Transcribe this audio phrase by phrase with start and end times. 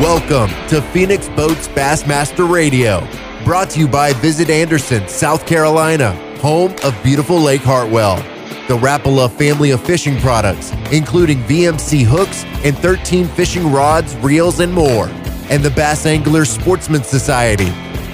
[0.00, 3.00] Welcome to Phoenix Boats Bassmaster Radio,
[3.44, 8.16] brought to you by Visit Anderson, South Carolina, home of beautiful Lake Hartwell.
[8.68, 14.70] The Rapala family of fishing products, including VMC hooks and 13 fishing rods, reels, and
[14.70, 15.08] more.
[15.48, 17.70] And the Bass Angler Sportsman Society.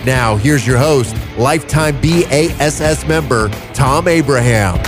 [0.07, 4.79] Now, here's your host, lifetime BASS member, Thom Abraham.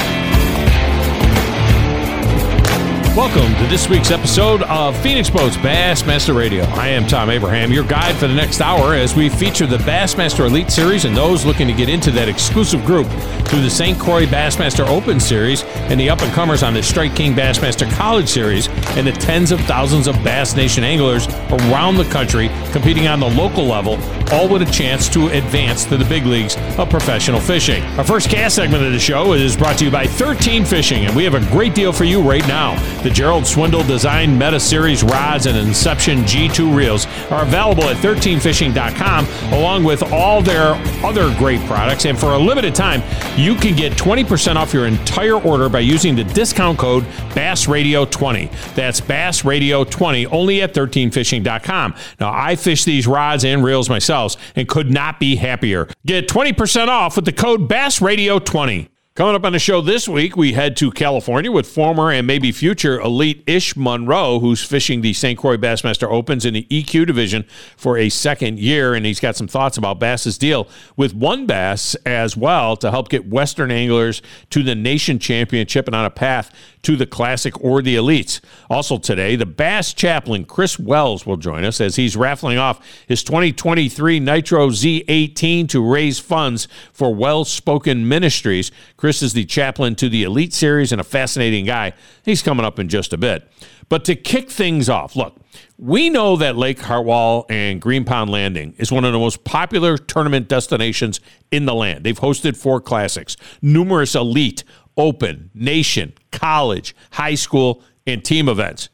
[3.16, 6.64] Welcome to this week's episode of Phoenix Boats Bassmaster Radio.
[6.64, 10.48] I am Thom Abraham, your guide for the next hour as we feature the Bassmaster
[10.48, 13.06] Elite Series and those looking to get into that exclusive group
[13.46, 13.96] through the St.
[14.00, 18.28] Croix Bassmaster Open Series and the up and comers on the Strike King Bassmaster College
[18.28, 18.66] Series
[18.96, 23.30] and the tens of thousands of Bass Nation anglers around the country competing on the
[23.30, 23.96] local level,
[24.32, 27.84] all with a chance to advance to the big leagues of professional fishing.
[27.96, 31.14] Our first cast segment of the show is brought to you by 13 Fishing, and
[31.14, 32.74] we have a great deal for you right now.
[33.04, 39.26] The Gerald Swindle designed Meta Series rods and Inception G2 reels are available at 13fishing.com
[39.52, 40.70] along with all their
[41.04, 42.06] other great products.
[42.06, 43.02] And for a limited time,
[43.36, 47.02] you can get 20% off your entire order by using the discount code
[47.34, 48.74] BassRadio20.
[48.74, 51.94] That's BassRadio20 only at 13fishing.com.
[52.20, 55.88] Now, I fish these rods and reels myself and could not be happier.
[56.06, 58.88] Get 20% off with the code BassRadio20.
[59.16, 62.50] Coming up on the show this week, we head to California with former and maybe
[62.50, 65.38] future elite Ish Monroe, who's fishing the St.
[65.38, 67.44] Croix Bassmaster Opens in the EQ division
[67.76, 68.92] for a second year.
[68.92, 73.08] And he's got some thoughts about Bass's deal with One Bass as well to help
[73.08, 77.82] get Western anglers to the nation championship and on a path to the Classic or
[77.82, 78.40] the Elites.
[78.68, 83.22] Also today, the Bass chaplain Chris Wells will join us as he's raffling off his
[83.22, 88.72] 2023 Nitro Z18 to raise funds for Well Spoken Ministries.
[89.04, 91.92] Chris is the chaplain to the Elite Series and a fascinating guy.
[92.24, 93.46] He's coming up in just a bit.
[93.90, 95.36] But to kick things off, look,
[95.76, 99.98] we know that Lake Hartwell and Green Pond Landing is one of the most popular
[99.98, 102.02] tournament destinations in the land.
[102.02, 104.64] They've hosted four classics, numerous elite,
[104.96, 108.88] open, nation, college, high school, and team events.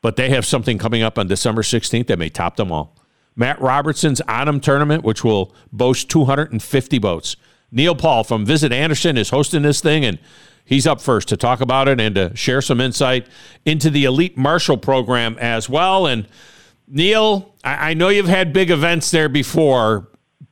[0.00, 2.96] But they have something coming up on December 16th that may top them all.
[3.36, 7.36] Matt Robertson's Autumn Tournament, which will boast 250 boats.
[7.76, 10.18] Neil Paul from Visit Anderson is hosting this thing, and
[10.64, 13.26] he's up first to talk about it and to share some insight
[13.66, 16.06] into the Elite Marshal program as well.
[16.06, 16.26] And
[16.88, 20.08] Neil, I, I know you've had big events there before,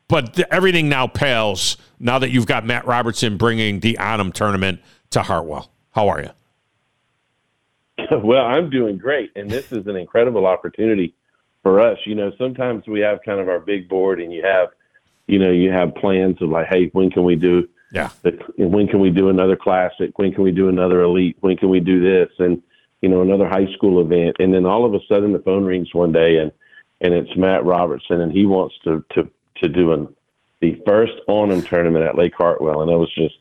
[0.07, 4.83] but th- everything now pales now that you've got Matt Robertson bringing the Autumn Tournament
[5.09, 5.71] to Hartwell.
[5.93, 6.31] How are you?
[8.23, 11.15] Well, I'm doing great, and this is an incredible opportunity
[11.63, 11.97] for us.
[12.05, 14.69] You know, sometimes we have kind of our big board, and you have–
[15.27, 17.69] you know, you have plans of like, hey, when can we do?
[17.93, 18.11] Yeah.
[18.23, 20.19] The, when can we do another classic?
[20.19, 21.37] When can we do another elite?
[21.41, 22.31] When can we do this?
[22.39, 22.63] And
[23.01, 24.37] you know, another high school event.
[24.39, 26.51] And then all of a sudden, the phone rings one day, and
[27.01, 30.09] and it's Matt Robertson, and he wants to to to do an
[30.61, 33.37] the first Autumn tournament at Lake Hartwell, and it was just.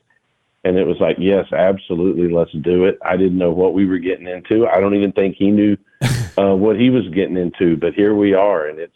[0.66, 2.98] And it was like, yes, absolutely, let's do it.
[3.04, 4.66] I didn't know what we were getting into.
[4.66, 5.76] I don't even think he knew
[6.38, 8.96] uh, what he was getting into, but here we are, and it's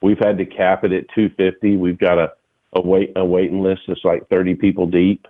[0.00, 1.76] We've had to cap it at 250.
[1.76, 2.32] We've got a
[2.74, 5.26] a wait a waiting list that's like 30 people deep,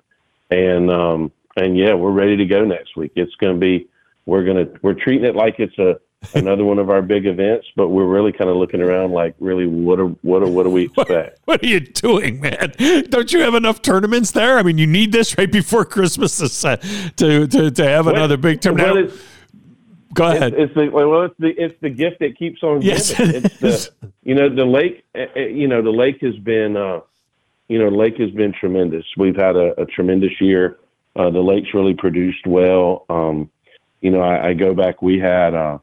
[0.50, 3.12] and um and yeah, we're ready to go next week.
[3.16, 3.88] It's going to be
[4.26, 5.98] we're gonna we're treating it like it's a
[6.34, 9.66] another one of our big events, but we're really kind of looking around like, really,
[9.66, 11.38] what are what are what do we expect?
[11.44, 12.72] What, what, are you doing, man?
[13.08, 14.58] Don't you have enough tournaments there?
[14.58, 16.78] I mean, you need this right before Christmas to
[17.16, 19.12] to to, to have another big tournament.
[20.14, 20.54] Go ahead.
[20.54, 23.44] It's, it's, the well, it's the it's the gift that keeps on yes, giving.
[23.44, 25.04] It's the you know the lake.
[25.14, 27.00] Eh, eh, you know the lake has been uh,
[27.68, 29.04] you know lake has been tremendous.
[29.16, 30.78] We've had a, a tremendous year.
[31.14, 33.04] Uh, the lake's really produced well.
[33.10, 33.50] Um,
[34.00, 35.02] you know, I, I go back.
[35.02, 35.78] We had uh,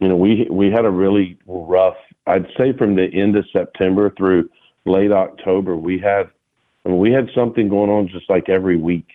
[0.00, 1.96] you know we we had a really rough.
[2.26, 4.48] I'd say from the end of September through
[4.86, 6.30] late October, we had
[6.84, 9.06] I mean, we had something going on just like every week.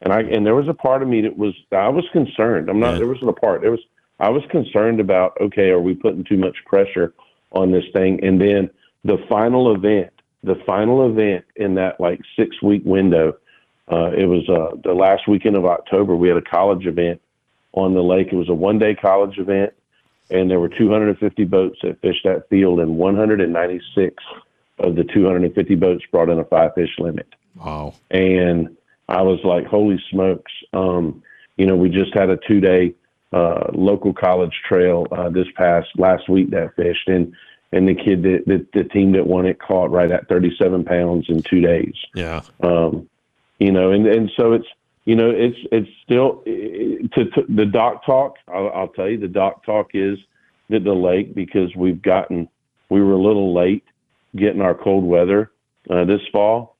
[0.00, 2.68] And I and there was a part of me that was I was concerned.
[2.68, 2.98] I'm not yeah.
[2.98, 3.62] there wasn't a part.
[3.62, 3.84] There was
[4.20, 7.12] I was concerned about okay, are we putting too much pressure
[7.52, 8.24] on this thing?
[8.24, 8.70] And then
[9.04, 10.12] the final event,
[10.42, 13.36] the final event in that like six week window,
[13.90, 16.14] uh, it was uh, the last weekend of October.
[16.14, 17.20] We had a college event
[17.72, 18.28] on the lake.
[18.32, 19.72] It was a one day college event,
[20.30, 24.22] and there were 250 boats that fished that field, and 196
[24.78, 27.26] of the 250 boats brought in a five fish limit.
[27.56, 27.94] Wow!
[28.10, 28.76] And
[29.08, 30.52] I was like, holy smokes.
[30.72, 31.22] Um,
[31.56, 32.94] you know, we just had a two day
[33.32, 37.34] uh, local college trail uh, this past last week that fished, and
[37.72, 41.26] and the kid that, that the team that won it caught right at 37 pounds
[41.28, 41.94] in two days.
[42.14, 42.40] Yeah.
[42.62, 43.08] Um,
[43.58, 44.66] you know, and and so it's
[45.04, 48.36] you know it's it's still to, to the dock talk.
[48.46, 50.18] I'll, I'll tell you, the dock talk is
[50.70, 52.48] that the lake because we've gotten
[52.88, 53.84] we were a little late
[54.36, 55.50] getting our cold weather
[55.90, 56.76] uh, this fall.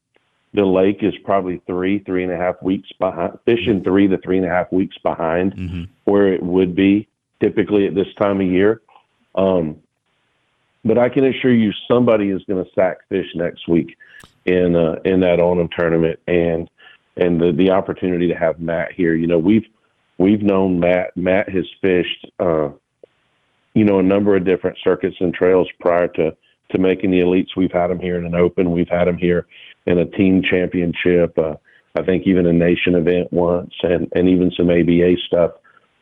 [0.55, 4.39] The lake is probably three, three and a half weeks behind, fishing three to three
[4.39, 5.83] and a half weeks behind Mm-hmm.
[6.05, 7.07] where it would be
[7.41, 8.81] typically at this time of year.
[9.35, 9.77] Um,
[10.85, 13.97] but I can assure you, somebody is going to sack fish next week
[14.47, 16.71] in uh, in that Onum tournament, and
[17.17, 19.15] and the the opportunity to have Matt here.
[19.15, 19.67] You know, we've
[20.17, 21.17] we've known Matt.
[21.17, 22.71] Matt has fished, uh,
[23.75, 26.35] you know, a number of different circuits and trails prior to
[26.71, 27.57] to making the elites.
[27.57, 28.73] We've had him here in an open.
[28.73, 29.47] We've had him here
[29.87, 31.37] in a team championship.
[31.39, 31.55] Uh,
[31.97, 35.53] I think even a nation event once, and and even some ABA stuff.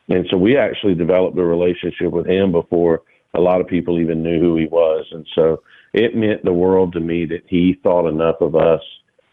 [0.09, 3.03] And so we actually developed a relationship with him before
[3.35, 5.05] a lot of people even knew who he was.
[5.11, 5.63] And so
[5.93, 8.81] it meant the world to me that he thought enough of us,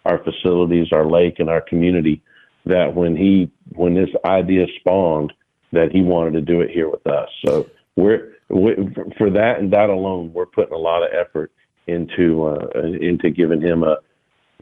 [0.06, 2.22] our facilities, our lake, and our community
[2.66, 5.34] that when he when this idea spawned,
[5.72, 7.30] that he wanted to do it here with us.
[7.46, 8.75] So we're we,
[9.18, 11.51] for that and that alone, we're putting a lot of effort
[11.88, 12.68] into uh,
[13.01, 13.98] into giving him a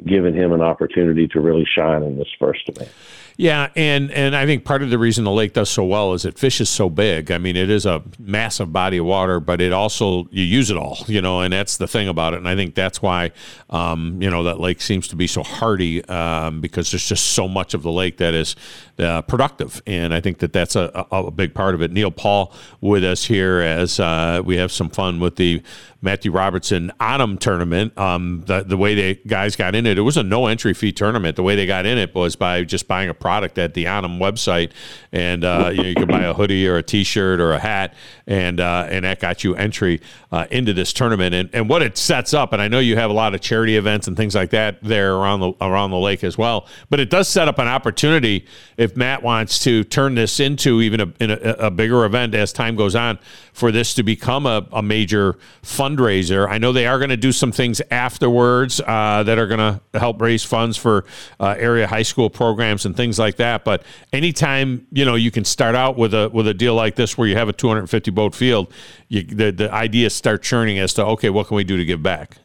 [0.06, 2.92] giving him an opportunity to really shine in this first event.
[3.42, 6.26] Yeah, and and I think part of the reason the lake does so well is
[6.26, 7.32] it fishes so big.
[7.32, 10.78] I mean, it is a massive body of water, but it also you use it
[10.78, 12.38] all, you know, and that's the thing about it.
[12.38, 13.32] And I think that's why,
[13.72, 17.48] um, you know, that lake seems to be so hardy um, because there's just so
[17.48, 18.56] much of the lake that is
[19.00, 21.92] uh, productive, and I think that that's a, a, a big part of it.
[21.92, 25.64] Neil Paul with us here as uh, we have some fun with the
[26.02, 27.98] Matthew Robertson Autumn tournament.
[27.98, 30.92] Um, the the way the guys got in it, it was a no entry fee
[30.92, 31.36] tournament.
[31.36, 34.72] The way they got in it was by just buying a at the Onum website,
[35.12, 37.94] and uh, you, know, you could buy a hoodie or a T-shirt or a hat,
[38.28, 40.02] and uh, and that got you entry
[40.32, 41.34] uh, into this tournament.
[41.34, 43.78] And and what it sets up, and I know you have a lot of charity
[43.78, 46.68] events and things like that there around the around the lake as well.
[46.90, 48.46] But it does set up an opportunity
[48.78, 52.54] if Matt wants to turn this into even a, in a, a bigger event as
[52.54, 53.20] time goes on
[53.54, 56.48] for this to become a, a major fundraiser.
[56.48, 60.00] I know they are going to do some things afterwards uh, that are going to
[60.00, 61.06] help raise funds for
[61.40, 63.64] uh, area high school programs and things like that.
[63.64, 67.18] But anytime you know you can start out with a with a deal like this
[67.18, 68.74] where you have a 250 boat field,
[69.08, 72.02] you, the the ideas start churning as to okay, what can we do to give
[72.04, 72.38] back?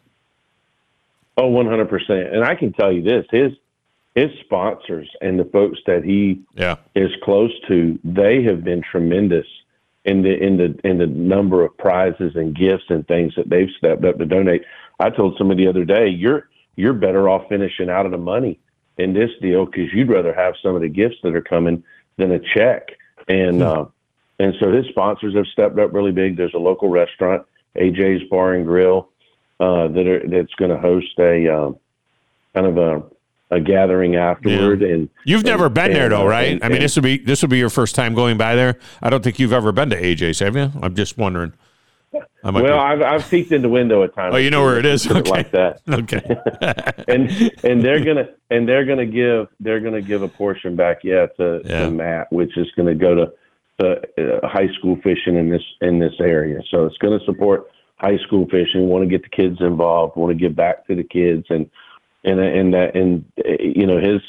[1.39, 2.35] Oh, 100%.
[2.35, 3.53] And I can tell you this, his
[4.15, 9.47] his sponsors and the folks that he Yeah, is close to, they have been tremendous
[10.07, 13.69] in the in the in the number of prizes and gifts and things that they've
[13.77, 14.63] stepped up to donate.
[14.99, 18.59] I told somebody the other day, you're you're better off finishing out of the money
[18.99, 21.83] in this deal because you'd rather have some of the gifts that are coming
[22.17, 22.89] than a check.
[23.29, 23.87] And uh,
[24.39, 26.37] and so his sponsors have stepped up really big.
[26.37, 27.45] There's a local restaurant,
[27.77, 29.09] AJ's Bar and Grill,
[29.61, 31.77] uh, that are that's going to host a um,
[32.55, 33.03] kind of a
[33.51, 34.83] a gathering afterward.
[34.83, 36.53] And you've never been there though, uh, right?
[36.53, 38.55] and- I mean, and- this would be this would be your first time going by
[38.55, 38.79] there.
[39.03, 40.73] I don't think you've ever been to AJ's, have you?
[40.83, 41.53] I'm just wondering.
[42.47, 44.33] I might well, I've I've peeked in the window at times.
[44.33, 45.05] Oh, you know where it is?
[45.11, 45.29] Okay.
[45.29, 45.81] like that.
[45.89, 46.23] okay.
[47.09, 47.29] and
[47.65, 51.61] and they're gonna and they're gonna give they're gonna give a portion back yeah to,
[51.65, 51.87] Yeah.
[51.87, 53.33] to Matt which is gonna go to
[53.83, 58.17] uh, uh, high school fishing in this in this area so it's gonna support high
[58.19, 61.47] school fishing want to get the kids involved want to give back to the kids
[61.51, 61.69] and
[62.23, 63.25] and and that and
[63.59, 64.23] you know his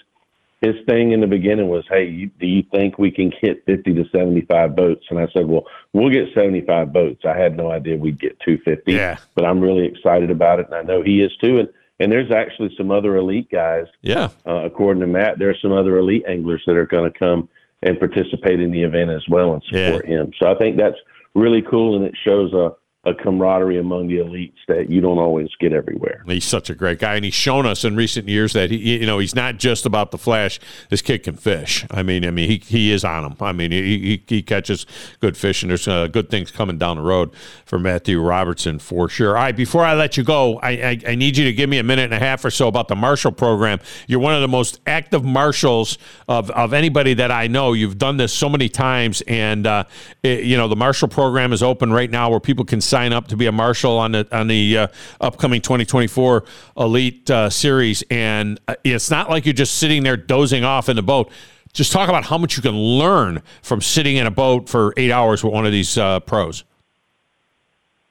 [0.62, 3.94] his thing in the beginning was hey you, do you think we can get 50
[3.94, 7.96] to 75 boats and I said well we'll get 75 boats I had no idea
[7.98, 9.18] we'd get 250 Yeah.
[9.36, 11.60] but I'm really excited about it, and I know he is too.
[11.60, 14.30] And and there's actually some other elite guys, Yeah.
[14.46, 15.40] uh, according to Matt.
[15.40, 17.50] There are some other elite anglers that are going to come
[17.82, 20.32] and participate in the event as well and support him.
[20.40, 20.98] So I think that's
[21.34, 22.74] really cool, and it shows a
[23.08, 26.24] a camaraderie among the elites that you don't always get everywhere.
[26.28, 29.06] He's such a great guy, and he's shown us in recent years that he, you
[29.06, 30.60] know, he's not just about the flash.
[30.90, 31.86] This kid can fish.
[31.90, 33.38] I mean, I mean, he, he is on him.
[33.40, 34.86] I mean, he, he, he catches
[35.22, 37.34] good fish, and there's uh, good things coming down the road
[37.66, 39.30] for Matthew Robertson for sure.
[39.38, 41.78] All right, before I let you go, I, I, I need you to give me
[41.78, 43.80] a minute and a half or so about the Marshal program.
[44.08, 45.98] You're one of the most active marshals
[46.28, 47.72] of, of anybody that I know.
[47.72, 49.86] You've done this so many times, and uh,
[50.24, 53.28] it- you know the Marshal program is open right now where people can sign up
[53.28, 54.88] to be a marshal on the on the uh,
[55.22, 56.44] upcoming 2024
[56.78, 60.96] Elite uh, Series, and uh, it's not like you're just sitting there dozing off in
[60.96, 61.32] the boat.
[61.74, 65.12] Just talk about how much you can learn from sitting in a boat for eight
[65.12, 66.64] hours with one of these uh, pros.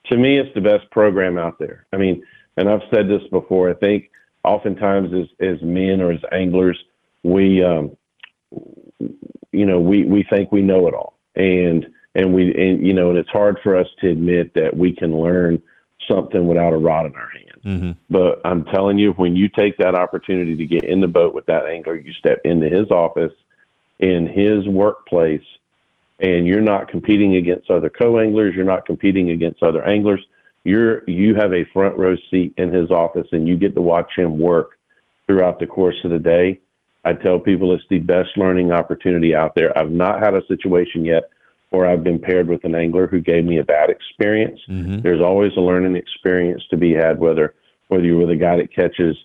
[0.05, 1.87] to me, it's the best program out there.
[1.93, 2.23] I mean,
[2.57, 3.69] and I've said this before.
[3.71, 4.11] I think
[4.45, 6.79] oftentimes as as men or as anglers,
[7.25, 7.97] we, um,
[9.53, 13.11] you know, we we think we know it all, and and we and you know,
[13.11, 15.63] and it's hard for us to admit that we can learn
[16.09, 17.61] something without a rod in our hand.
[17.65, 17.91] Mm-hmm.
[18.09, 21.47] But I'm telling you, when you take that opportunity to get in the boat with
[21.47, 23.33] that angler, you step into his office,
[23.99, 25.45] in his workplace,
[26.19, 28.55] and you're not competing against other co-anglers.
[28.55, 30.25] You're not competing against other anglers.
[30.65, 34.11] You're you have a front row seat in his office, and you get to watch
[34.17, 34.79] him work
[35.27, 36.61] throughout the course of the day.
[37.05, 39.77] I tell people it's the best learning opportunity out there.
[39.79, 41.31] I've not had a situation yet
[41.71, 44.61] where I've been paired with an angler who gave me a bad experience.
[44.69, 45.01] Mm-hmm.
[45.01, 47.55] There's always a learning experience to be had, whether
[47.89, 49.17] whether you're with a guy that catches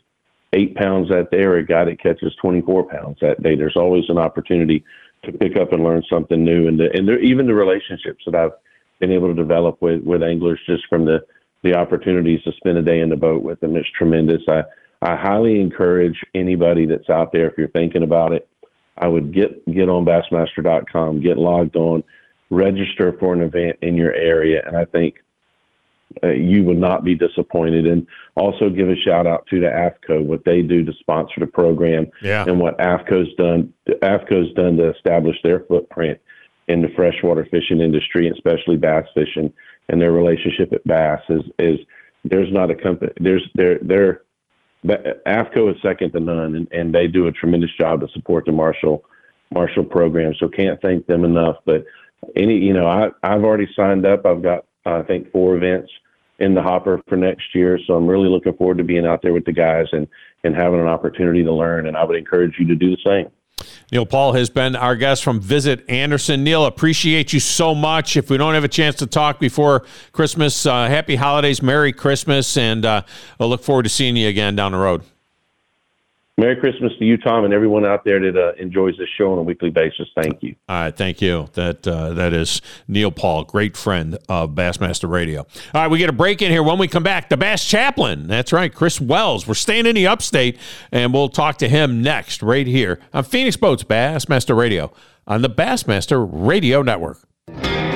[0.53, 3.55] eight pounds that day or a guy that catches 24 pounds that day.
[3.55, 4.83] There's always an opportunity
[5.23, 8.35] to pick up and learn something new, and the, and there, even the relationships that
[8.35, 8.51] I've
[8.99, 11.23] been able to develop with with anglers just from the
[11.63, 14.41] the opportunities to spend a day in the boat with them is tremendous.
[14.47, 14.63] I
[15.01, 18.47] I highly encourage anybody that's out there if you're thinking about it.
[18.97, 22.03] I would get get on Bassmaster.com, get logged on,
[22.51, 25.15] register for an event in your area, and I think
[26.23, 27.87] uh, you will not be disappointed.
[27.87, 28.05] And
[28.35, 32.07] also give a shout out to the AFTCO, what they do to sponsor the program,
[32.21, 32.43] yeah.
[32.45, 33.73] and what AFTCO's done.
[33.87, 36.19] AFTCO's done to establish their footprint
[36.67, 39.51] in the freshwater fishing industry, especially bass fishing,
[39.89, 41.79] and their relationship at Bass is is
[42.23, 44.21] there's not a company there's there there
[44.85, 48.51] AFTCO is second to none, and, and they do a tremendous job to support the
[48.51, 49.03] Marshal
[49.53, 50.33] Marshal program.
[50.39, 51.57] So can't thank them enough.
[51.65, 51.85] But
[52.35, 54.25] any, you know, I I've already signed up.
[54.25, 55.91] I've got I think four events
[56.39, 57.79] in the hopper for next year.
[57.85, 60.07] So I'm really looking forward to being out there with the guys and
[60.43, 61.87] and having an opportunity to learn.
[61.87, 63.31] And I would encourage you to do the same.
[63.91, 66.43] Neil Paul has been our guest from Visit Anderson.
[66.43, 68.17] Neil, appreciate you so much.
[68.17, 72.57] If we don't have a chance to talk before Christmas, uh, happy holidays, Merry Christmas,
[72.57, 73.03] and uh,
[73.39, 75.03] I look forward to seeing you again down the road.
[76.41, 79.37] Merry Christmas to you, Thom, and everyone out there that uh, enjoys this show on
[79.37, 80.07] a weekly basis.
[80.19, 80.55] Thank you.
[80.67, 81.47] All right, thank you.
[81.53, 85.41] That uh, that is Neil Paul, great friend of Bassmaster Radio.
[85.41, 86.63] All right, we get a break in here.
[86.63, 88.25] When we come back, the Bass Chaplain.
[88.25, 89.47] That's right, Chris Wells.
[89.47, 90.57] We're staying in the Upstate,
[90.91, 94.91] and we'll talk to him next, right here on Phoenix Boats Bassmaster Radio
[95.27, 97.19] on the Bassmaster Radio Network.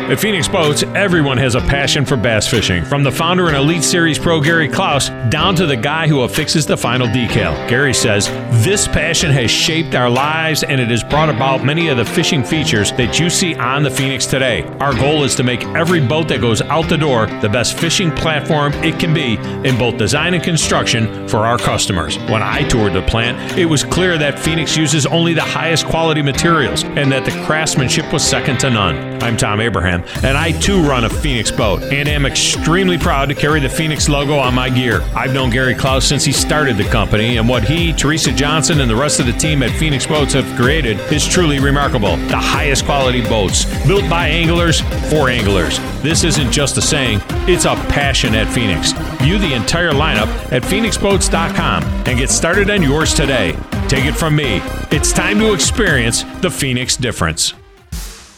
[0.08, 3.84] At Phoenix Boats, everyone has a passion for bass fishing, from the founder and Elite
[3.84, 7.68] Series pro Gary Clouse down to the guy who affixes the final decal.
[7.68, 8.28] Gary says,
[8.64, 12.44] This passion has shaped our lives and it has brought about many of the fishing
[12.44, 14.62] features that you see on the Phoenix today.
[14.80, 18.12] Our goal is to make every boat that goes out the door the best fishing
[18.12, 22.20] platform it can be in both design and construction for our customers.
[22.30, 26.22] When I toured the plant, it was clear that Phoenix uses only the highest quality
[26.22, 29.24] materials and that the craftsmanship was second to none.
[29.24, 33.36] I'm Thom Abraham and I too run a Phoenix boat and am extremely proud to
[33.36, 35.02] carry the Phoenix logo on my gear.
[35.16, 38.90] I've known Gary Clouse since he started the company, and what he, Teresa Johnson, and
[38.90, 42.18] the rest of the team at Phoenix Boats have created is truly remarkable.
[42.18, 45.80] The highest quality boats, built by anglers for anglers.
[46.02, 48.92] This isn't just a saying, it's a passion at Phoenix.
[49.22, 53.56] View the entire lineup at phoenixboats.com and get started on yours today.
[53.88, 54.62] Take it from me.
[54.92, 57.54] It's time to experience the Phoenix difference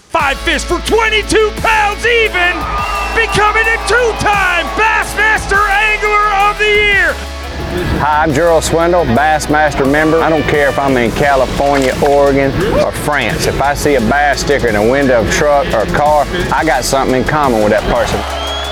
[0.09, 2.55] five fish for 22 pounds even,
[3.11, 7.13] becoming a two-time Bassmaster Angler of the Year.
[7.99, 10.19] Hi, I'm Gerald Swindle, Bassmaster member.
[10.21, 13.47] I don't care if I'm in California, Oregon, or France.
[13.47, 16.25] If I see a bass sticker in a window of a truck or a car,
[16.53, 18.19] I got something in common with that person.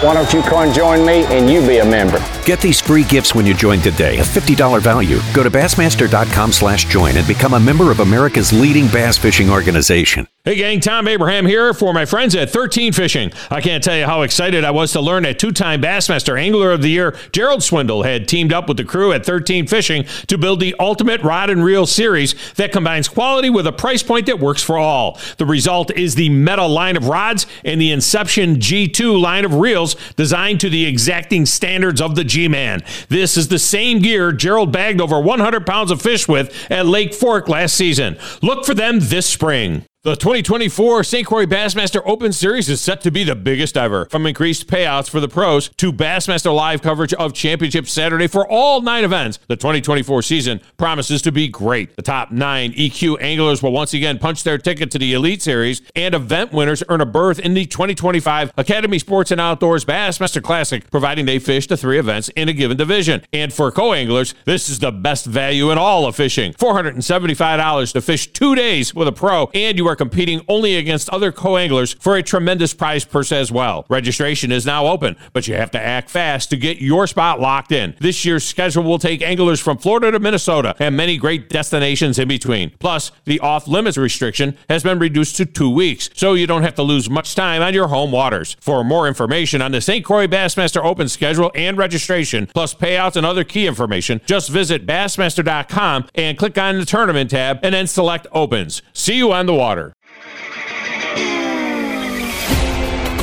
[0.06, 2.20] Why don't you come join me and you be a member?
[2.46, 5.20] Get these free gifts when you join today, a $50 value.
[5.34, 10.28] Go to Bassmaster.com slash join and become a member of America's leading bass fishing organization.
[10.46, 13.32] Hey gang, Thom Abraham here for my friends at 13 Fishing.
[13.50, 16.84] I can't tell you how excited I was to learn that two-time Bassmaster Angler of
[16.84, 20.60] the Year, Gerald Swindle, had teamed up with the crew at 13 Fishing to build
[20.60, 24.62] the ultimate rod and reel series that combines quality with a price point that works
[24.62, 25.18] for all.
[25.38, 29.96] The result is the Meta line of rods and the Inception G2 line of reels
[30.16, 32.84] designed to the exacting standards of the G-Man.
[33.08, 37.14] This is the same gear Gerald bagged over 100 pounds of fish with at Lake
[37.14, 38.18] Fork last season.
[38.42, 39.86] Look for them this spring.
[40.06, 41.26] The 2024 St.
[41.26, 44.06] Croix Bassmaster Open Series is set to be the biggest ever.
[44.12, 48.82] From increased payouts for the pros to Bassmaster live coverage of Championship Saturday for all
[48.82, 51.96] nine events, the 2024 season promises to be great.
[51.96, 55.82] The top nine EQ anglers will once again punch their ticket to the Elite Series,
[55.96, 60.88] and event winners earn a berth in the 2025 Academy Sports and Outdoors Bassmaster Classic,
[60.92, 63.24] providing they fish the three events in a given division.
[63.34, 68.02] And for co anglers, this is the best value in all of fishing $475 to
[68.02, 71.94] fish two days with a pro, and you are are competing only against other co-anglers
[71.94, 73.86] for a tremendous prize purse as well.
[73.90, 77.72] Registration is now open, but you have to act fast to get your spot locked
[77.72, 77.96] in.
[78.00, 82.28] This year's schedule will take anglers from Florida to Minnesota and many great destinations in
[82.28, 82.72] between.
[82.80, 86.84] Plus, the off-limits restriction has been reduced to two weeks, so you don't have to
[86.84, 88.58] lose much time on your home waters.
[88.60, 90.04] For more information on the St.
[90.04, 96.08] Croix Bassmaster Open schedule and registration, plus payouts and other key information, just visit Bassmaster.com
[96.16, 98.82] and click on the tournament tab and then select Opens.
[98.92, 99.85] See you on the water.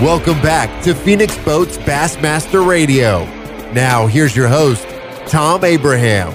[0.02, 3.24] Welcome back to Phoenix Boats Bassmaster Radio.
[3.72, 4.84] Now, here's your host,
[5.28, 6.32] Thom Abraham.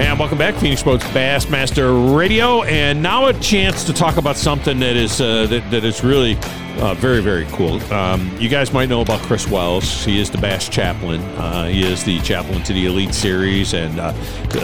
[0.00, 2.64] And welcome back, Phoenix Boats Bassmaster Radio.
[2.64, 6.34] And now a chance to talk about something that is uh, that, that is really
[6.78, 7.80] uh, very, very cool.
[7.92, 10.04] Um, you guys might know about Chris Wells.
[10.04, 11.20] He is the Bass Chaplain.
[11.36, 14.12] Uh, he is the chaplain to the Elite Series and uh,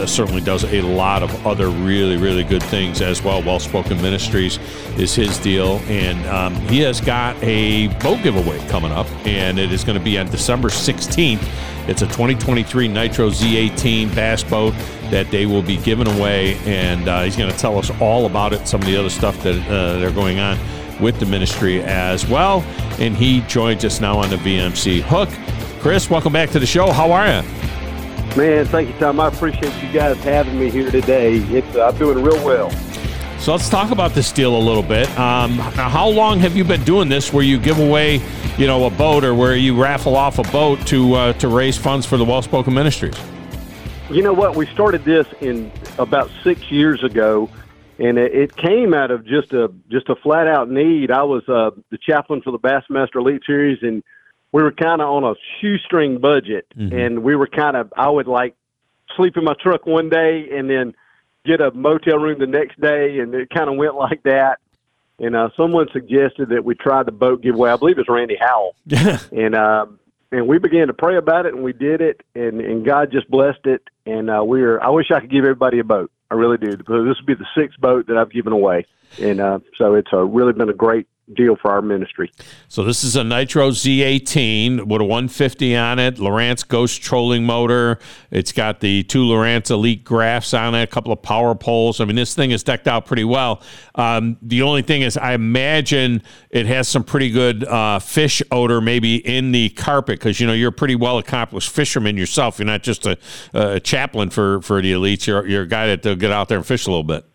[0.05, 3.41] certainly does a lot of other really, really good things as well.
[3.41, 4.59] Well Spoken Ministries
[4.97, 5.77] is his deal.
[5.87, 10.03] And um, he has got a boat giveaway coming up, and it is going to
[10.03, 11.43] be on December 16th.
[11.87, 14.73] It's a 2023 Nitro Z18 bass boat
[15.09, 18.53] that they will be giving away, and uh, he's going to tell us all about
[18.53, 20.57] it, some of the other stuff that, uh, that are going on
[21.03, 22.61] with the ministry as well.
[22.97, 25.29] And he joins us now on the VMC Hook.
[25.81, 26.91] Chris, welcome back to the show.
[26.91, 27.41] How are you?
[28.37, 29.19] Man, thank you, Thom.
[29.19, 31.35] I appreciate you guys having me here today.
[31.35, 32.71] It's uh, I'm doing real well.
[33.37, 35.07] So let's talk about this deal a little bit.
[35.19, 37.33] Um, now, how long have you been doing this?
[37.33, 38.21] Where you give away,
[38.57, 41.77] you know, a boat, or where you raffle off a boat to uh, to raise
[41.77, 43.19] funds for the Well Spoken Ministries?
[44.09, 44.55] You know what?
[44.55, 45.69] We started this in
[45.99, 47.49] about six years ago
[47.99, 51.11] and it, it came out of just a just a flat out need.
[51.11, 54.03] I was uh, the chaplain for the Bassmaster Elite Series, and
[54.51, 56.95] we were kind of on a shoestring budget, mm-hmm.
[56.95, 58.55] and we were kind of I would like
[59.15, 60.93] sleep in my truck one day and then
[61.45, 64.59] get a motel room the next day, and it kind of went like that.
[65.19, 67.69] And uh, someone suggested that we try the boat giveaway.
[67.69, 68.75] I believe it's Randy Howell,
[69.31, 69.85] and uh,
[70.31, 73.29] and we began to pray about it, and we did it, and and God just
[73.29, 74.81] blessed it, and uh, we are.
[74.81, 76.11] I wish I could give everybody a boat.
[76.33, 76.75] I really do.
[76.75, 78.87] This will be the sixth boat that I've given away,
[79.21, 82.31] and uh, so it's uh, really been a great deal for our ministry.
[82.67, 87.99] So this is a Nitro Z18 with a 150 on it, Lowrance Ghost trolling motor.
[88.29, 92.01] It's got the two Lowrance Elite graphs on it, a couple of power poles.
[92.01, 93.61] I mean, this thing is decked out pretty well.
[93.95, 98.81] Um, the only thing is, I imagine it has some pretty good uh, fish odor
[98.81, 102.59] maybe in the carpet because you know you're a pretty well accomplished fisherman yourself.
[102.59, 103.17] You're not just a,
[103.53, 105.25] a chaplain for for the elites.
[105.25, 107.25] You're you're a guy that will get out there and fish a little bit.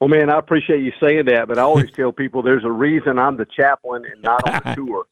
[0.00, 3.18] Well, man, I appreciate you saying that, but I always tell people there's a reason
[3.18, 5.06] I'm the chaplain and not on the tour.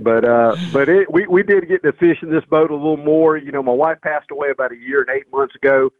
[0.00, 2.96] But uh, but it, we we did get to fish in this boat a little
[2.96, 3.36] more.
[3.36, 5.90] You know, my wife passed away about a year and eight months ago,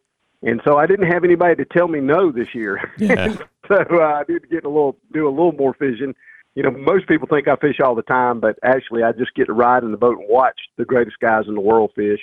[0.42, 2.92] and so I didn't have anybody to tell me no this year.
[2.98, 3.36] Yeah.
[3.68, 6.14] so uh, I did get a little do a little more fishing.
[6.54, 9.46] You know, most people think I fish all the time, but actually, I just get
[9.46, 12.20] to ride in the boat and watch the greatest guys in the world fish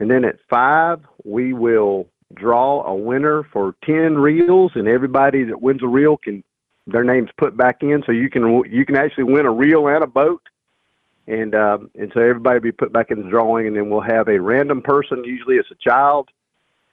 [0.00, 5.62] and then at five we will draw a winner for 10 reels, and everybody that
[5.62, 6.44] wins a reel can
[6.86, 10.02] their names put back in, so you can you can actually win a reel and
[10.02, 10.42] a boat,
[11.26, 14.00] and um, and so everybody will be put back in the drawing, and then we'll
[14.00, 16.30] have a random person, usually it's a child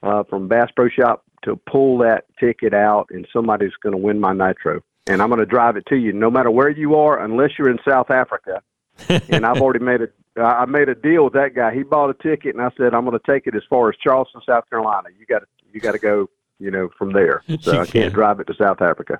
[0.02, 4.20] uh, from Bass Pro Shop, to pull that ticket out, and somebody's going to win
[4.20, 7.22] my nitro and I'm going to drive it to you, no matter where you are,
[7.22, 8.62] unless you're in South Africa.
[9.08, 10.08] and I've already made a
[10.40, 11.74] I made a deal with that guy.
[11.74, 13.96] He bought a ticket, and I said I'm going to take it as far as
[13.96, 15.08] Charleston, South Carolina.
[15.18, 17.42] You got to you got to go you know, from there.
[17.66, 18.02] So I can.
[18.02, 19.18] can't drive it to South Africa.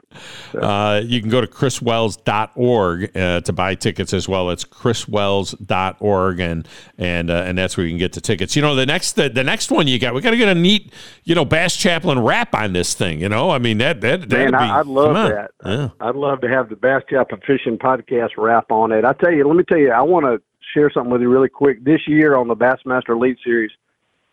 [0.55, 4.51] Uh, you can go to chriswells.org uh, to buy tickets as well.
[4.51, 6.68] It's chriswells.org, and
[6.99, 8.55] and uh, and that's where you can get the tickets.
[8.55, 10.55] You know, the next the, the next one you got, we got to get a
[10.55, 10.92] neat,
[11.25, 13.20] you know, Bass Chaplain wrap on this thing.
[13.20, 15.51] You know, I mean that that Man, be, I, I'd love that.
[15.64, 15.88] Yeah.
[16.01, 19.05] I'd love to have the Bass Chaplain Fishing Podcast wrap on it.
[19.05, 20.40] I tell you, let me tell you, I want to
[20.75, 21.83] share something with you really quick.
[21.83, 23.70] This year on the Bassmaster Elite Series,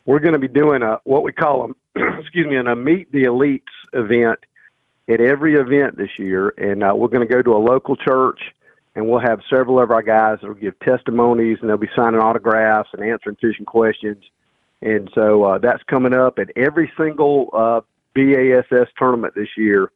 [0.05, 1.73] we're going to be doing a what we call a
[2.19, 3.61] excuse me, an a Meet the Elites
[3.93, 4.39] event
[5.07, 8.39] at every event this year, and uh, we're going to go to a local church,
[8.95, 12.19] and we'll have several of our guys that will give testimonies, and they'll be signing
[12.19, 14.23] autographs and answering fishing questions.
[14.81, 17.81] And so uh, that's coming up at every single uh,
[18.15, 19.91] BASS tournament this year.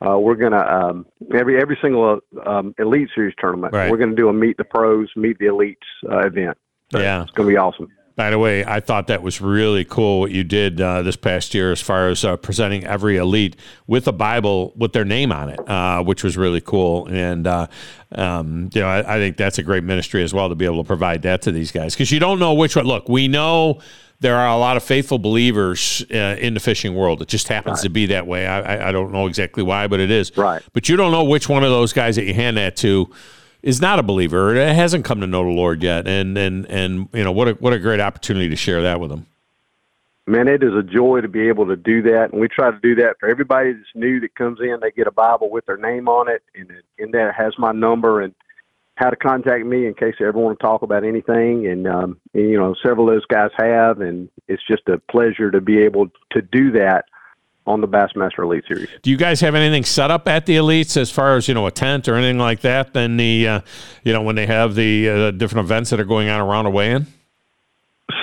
[0.00, 3.74] Uh, we're gonna um, every every single um, Elite Series tournament.
[3.74, 3.90] Right.
[3.90, 5.76] We're gonna do a meet the pros, meet the elites
[6.10, 6.56] uh, event.
[6.90, 7.22] So Yeah.
[7.22, 7.88] it's gonna be awesome.
[8.20, 11.54] By the way, I thought that was really cool what you did uh, this past
[11.54, 13.56] year as far as uh, presenting every elite
[13.86, 17.06] with a Bible with their name on it, uh, which was really cool.
[17.06, 17.68] And, uh,
[18.12, 20.82] um, you know, I, I think that's a great ministry as well to be able
[20.82, 22.84] to provide that to these guys because you don't know which one.
[22.84, 23.80] Look, we know
[24.20, 27.22] there are a lot of faithful believers uh, in the fishing world.
[27.22, 28.46] It just happens to be that way.
[28.46, 30.36] I, I, I don't know exactly why, but it is.
[30.36, 30.62] Right.
[30.74, 33.10] But you don't know which one of those guys that you hand that to
[33.62, 34.54] is not a believer.
[34.54, 37.52] It hasn't come to know the Lord yet, and and and you know what a
[37.54, 39.26] what a great opportunity to share that with them.
[40.26, 42.78] Man, it is a joy to be able to do that, and we try to
[42.80, 44.78] do that for everybody that's new that comes in.
[44.80, 48.20] They get a Bible with their name on it, and in there has my number
[48.20, 48.34] and
[49.00, 51.66] how to contact me in case they ever want to talk about anything.
[51.66, 55.50] And, um, and you know, several of those guys have, and it's just a pleasure
[55.50, 57.06] to be able to do that
[57.66, 58.88] on the Bassmaster Elite Series.
[59.02, 61.66] Do you guys have anything set up at the elites as far as you know
[61.66, 62.92] a tent or anything like that?
[62.94, 63.60] Then the uh,
[64.04, 66.70] you know when they have the uh, different events that are going on around a
[66.70, 67.06] weigh-in.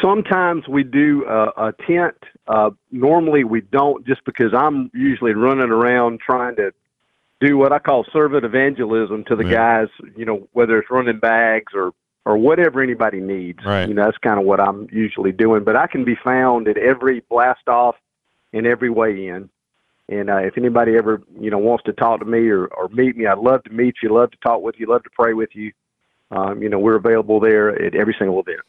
[0.01, 2.15] Sometimes we do uh, a tent.
[2.47, 6.71] Uh, normally we don't, just because I'm usually running around trying to
[7.39, 9.51] do what I call servant evangelism to the Yeah.
[9.85, 9.87] guys.
[10.15, 11.91] You know, whether it's running bags or
[12.25, 13.59] or whatever anybody needs.
[13.65, 13.87] Right.
[13.87, 15.63] You know, that's kind of what I'm usually doing.
[15.63, 17.95] But I can be found at every blast off
[18.57, 19.49] and every way in.
[20.09, 23.17] And uh, if anybody ever you know wants to talk to me or, or meet
[23.17, 24.13] me, I'd love to meet you.
[24.13, 24.87] Love to talk with you.
[24.87, 25.71] Love to pray with you.
[26.29, 28.59] Um, you know, we're available there at every single event.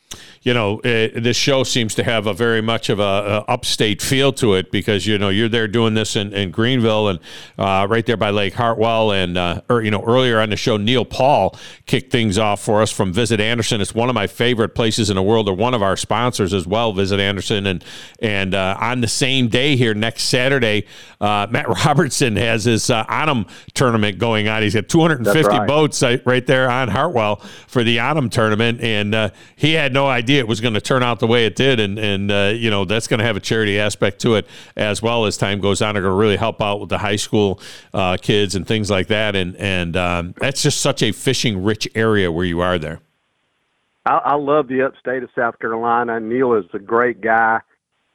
[0.43, 4.01] you know, uh, this show seems to have a very much of a, a upstate
[4.01, 7.19] feel to it because you know you're there doing this in, in Greenville and
[7.59, 10.77] uh, right there by Lake Hartwell and uh, or you know earlier on the show
[10.77, 13.81] Neil Paul kicked things off for us from Visit Anderson.
[13.81, 16.65] It's one of my favorite places in the world, or one of our sponsors as
[16.65, 17.67] well, Visit Anderson.
[17.67, 17.85] And
[18.21, 20.87] and uh, on the same day here next Saturday,
[21.21, 24.63] uh, Matt Robertson has his uh, Onum tournament going on.
[24.63, 25.67] He's got 250 right.
[25.67, 30.41] boats right there on Hartwell for the autumn tournament, and uh, he had no idea
[30.41, 32.85] it was going to turn out the way it did, and and uh, you know
[32.85, 35.95] that's going to have a charity aspect to it as well as time goes on.
[35.95, 37.61] They're going to really help out with the high school
[37.93, 41.89] uh, kids and things like that, and and um, that's just such a fishing rich
[41.95, 43.01] area where you are there.
[44.07, 46.19] I, I love the upstate of South Carolina.
[46.21, 47.61] Neil is a great guy,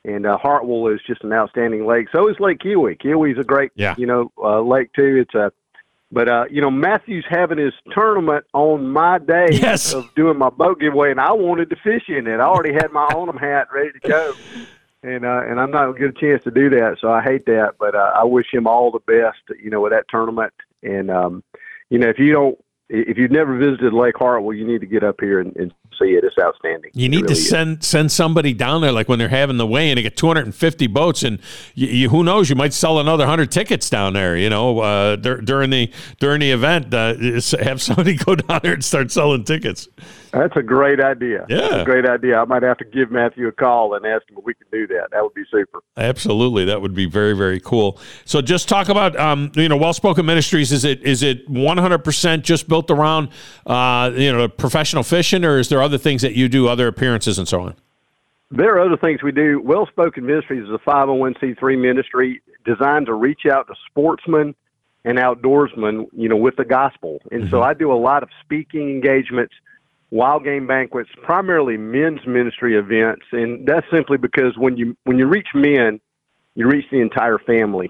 [0.05, 2.07] and uh, Hartwell is just an outstanding lake.
[2.11, 2.99] So is Lake Keowee.
[2.99, 3.95] Keowee's a great, Yeah.
[3.97, 5.17] you know, uh, lake too.
[5.21, 5.51] It's a,
[6.13, 9.93] but uh, you know, Matthew's having his tournament on my day Yes.
[9.93, 12.39] of doing my boat giveaway, and I wanted to fish in it.
[12.39, 14.33] I already had my Onum hat ready to go.
[15.01, 17.45] And uh, and I'm not gonna get a chance to do that, so I hate
[17.47, 17.73] that.
[17.77, 20.53] But uh, I wish him all the best, you know, with that tournament.
[20.81, 21.43] And um,
[21.89, 25.03] you know, if you don't, if you've never visited Lake Hartwell, you need to get
[25.03, 26.23] up here and, and see it.
[26.23, 26.91] It's outstanding.
[26.93, 27.49] You need to really is.
[27.49, 30.87] send send somebody down there, like when they're having the weigh in, they get 250
[30.87, 31.39] boats, and
[31.75, 34.37] you, you, who knows, you might sell another hundred tickets down there.
[34.37, 37.15] You know, uh, dur- during the during the event, uh,
[37.63, 39.87] have somebody go down there and start selling tickets.
[40.33, 41.45] That's a great idea.
[41.47, 41.81] Yeah.
[41.81, 42.39] A great idea.
[42.39, 44.87] I might have to give Matthew a call and ask him if we can do
[44.87, 45.09] that.
[45.11, 45.81] That would be super.
[45.95, 47.99] Absolutely, that would be very very cool.
[48.25, 50.71] So, just talk about um, you know, Well Spoken Ministries.
[50.71, 53.29] Is it is it 100 percent just built around
[53.67, 57.37] uh, you know professional fishing, or is there other things that you do, other appearances
[57.37, 57.75] and so on?
[58.49, 59.61] There are other things we do.
[59.63, 64.55] Well Spoken Ministries is a 501c3 ministry designed to reach out to sportsmen
[65.05, 67.19] and outdoorsmen, you know, with the gospel.
[67.31, 69.53] And so I do a lot of speaking engagements,
[70.13, 75.25] wild game banquets, primarily men's ministry events, and that's simply because when you when you
[75.27, 75.99] reach men,
[76.55, 77.89] you reach the entire family.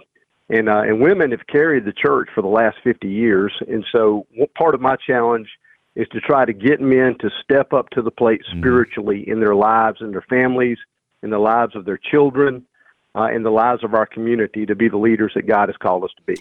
[0.49, 3.53] And uh, and women have carried the church for the last 50 years.
[3.67, 4.25] And so
[4.57, 5.47] part of my challenge
[5.95, 9.55] is to try to get men to step up to the plate spiritually in their
[9.55, 10.77] lives and their families,
[11.21, 12.65] in the lives of their children,
[13.15, 16.03] uh, in the lives of our community to be the leaders that God has called
[16.03, 16.35] us to be.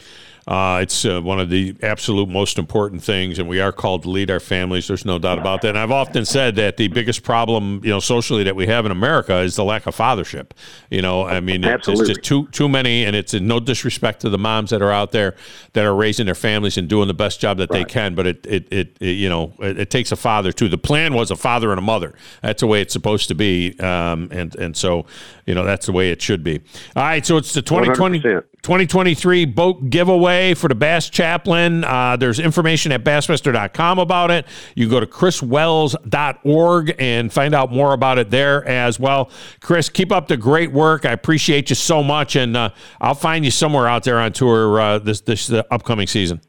[0.47, 4.11] Uh, it's uh, one of the absolute most important things, and we are called to
[4.11, 4.89] lead our families.
[4.89, 5.69] There's no doubt about that.
[5.69, 8.91] And I've often said that the biggest problem, you know, socially that we have in
[8.91, 10.51] America is the lack of fathership.
[10.91, 14.31] You know, I mean, it's, it's just too too many, and it's no disrespect to
[14.31, 15.37] the moms that are out there
[15.75, 17.87] that are raising their families and doing the best job that right.
[17.87, 18.17] they can.
[18.17, 20.69] But it, it, it, it you know, it, it, takes a father too.
[20.69, 22.15] The plan was a father and a mother.
[22.41, 25.07] That's the way it's supposed to be, um, and and so
[25.47, 26.62] you know that's the way it should be.
[26.97, 31.85] All right, so it's the 2020, 2023 boat giveaway for the Bass Chaplain.
[31.85, 34.47] Uh, there's information at bassmaster.com about it.
[34.75, 39.31] You go to chriswells.org and find out more about it there as well.
[39.61, 41.05] Chris, keep up the great work.
[41.05, 42.71] I appreciate you so much, and uh,
[43.01, 46.41] I'll find you somewhere out there on tour uh, this this upcoming season.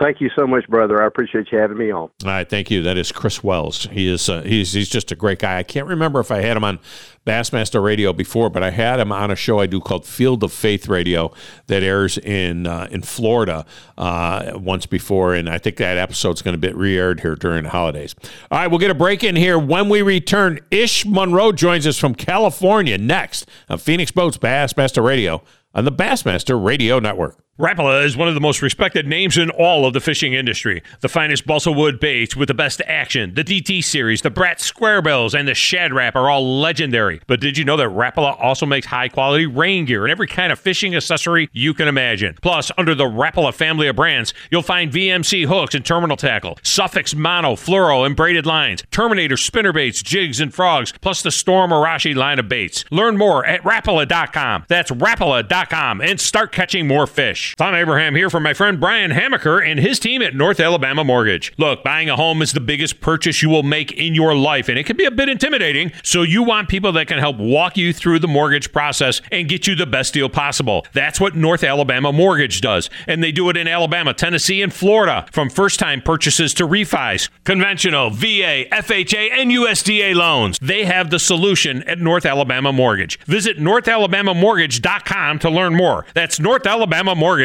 [0.00, 1.02] Thank you so much, brother.
[1.02, 2.02] I appreciate you having me on.
[2.02, 2.82] All right, thank you.
[2.82, 3.88] That is Chris Wells.
[3.90, 5.58] He is uh, he's he's just a great guy.
[5.58, 6.78] I can't remember if I had him on
[7.26, 10.52] Bassmaster Radio before, but I had him on a show I do called Field of
[10.52, 11.32] Faith Radio
[11.66, 13.64] that airs in uh, in Florida
[13.96, 17.70] uh, once before, and I think that episode's going to be re-aired here during the
[17.70, 18.14] holidays.
[18.50, 19.58] All right, we'll get a break in here.
[19.58, 25.42] When we return, Ish Monroe joins us from California next on Phoenix Boats Bassmaster Radio
[25.74, 27.38] on the Bassmaster Radio Network.
[27.58, 30.82] Rapala is one of the most respected names in all of the fishing industry.
[31.00, 35.00] The finest balsa wood baits with the best action, the DT series, the Brat Square
[35.00, 37.22] Bills, and the Shad Rap are all legendary.
[37.26, 40.52] But did you know that Rapala also makes high quality rain gear and every kind
[40.52, 42.36] of fishing accessory you can imagine?
[42.42, 47.14] Plus, under the Rapala family of brands, you'll find VMC hooks and terminal tackle, Suffix
[47.14, 52.14] mono, fluoro, and braided lines, Terminator spinner baits, jigs, and frogs, plus the Storm Arashi
[52.14, 52.84] line of baits.
[52.90, 54.66] Learn more at Rapala.com.
[54.68, 57.45] That's Rapala.com and start catching more fish.
[57.54, 61.52] Thom Abraham here from my friend Brian Hamaker and his team at North Alabama Mortgage.
[61.56, 64.78] Look, buying a home is the biggest purchase you will make in your life, and
[64.78, 65.92] it can be a bit intimidating.
[66.02, 69.66] So you want people that can help walk you through the mortgage process and get
[69.66, 70.84] you the best deal possible.
[70.92, 75.26] That's what North Alabama Mortgage does, and they do it in Alabama, Tennessee, and Florida,
[75.30, 80.58] from first-time purchases to refis, conventional, VA, FHA, and USDA loans.
[80.60, 83.18] They have the solution at North Alabama Mortgage.
[83.20, 86.06] Visit NorthAlabamaMortgage.com to learn more.
[86.14, 87.35] That's North Alabama Mortgage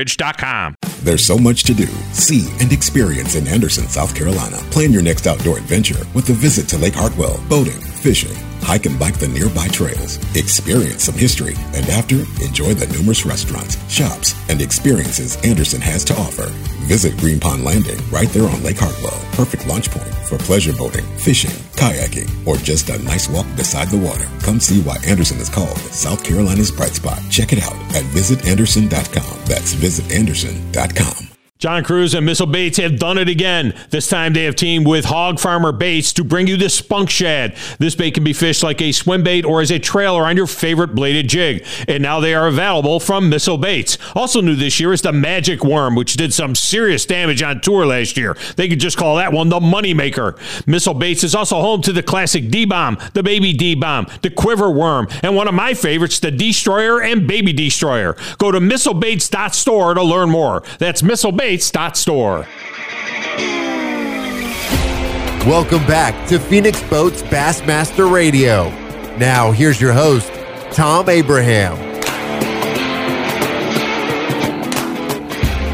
[1.04, 4.58] There's so much to do, see, and experience in Anderson, South Carolina.
[4.72, 9.00] Plan your next outdoor adventure with a visit to Lake Hartwell, boating, fishing, hike and
[9.00, 14.62] bike the nearby trails, experience some history, and after, enjoy the numerous restaurants, shops, and
[14.62, 16.48] experiences Anderson has to offer.
[16.88, 19.20] Visit Green Pond Landing right there on Lake Hartwell.
[19.34, 23.98] Perfect launch point for pleasure boating, fishing, kayaking, or just a nice walk beside the
[23.98, 24.26] water.
[24.42, 27.20] Come see why Anderson is called South Carolina's bright spot.
[27.30, 29.46] Check it out at visitanderson.com.
[29.46, 31.31] That's visitanderson.com.
[31.62, 33.76] John Crews and Missile Baits have done it again.
[33.92, 37.56] This time they have teamed with Hog Farmer Baits to bring you the Spunk Shad.
[37.78, 40.48] This bait can be fished like a swim bait or as a trailer on your
[40.48, 41.64] favorite bladed jig.
[41.88, 44.00] And now they are available from Missile Baits.
[44.16, 47.86] Also new this year is the Magic Worm, which did some serious damage on tour
[47.86, 48.36] last year.
[48.56, 50.66] They could just call that one the Moneymaker.
[50.66, 55.08] Missile Baits is also home to the classic D-Bomb, the Baby D-Bomb, the Quiver Worm,
[55.22, 58.16] and one of my favorites, the Destroyer and Baby Destroyer.
[58.40, 60.64] Go to missilebaits.store to learn more.
[60.80, 62.48] That's Missile Baits Store.
[65.48, 68.70] Welcome back to Phoenix Boats Bassmaster Radio.
[69.18, 70.32] Now, here's your host,
[70.72, 71.92] Thom Abraham.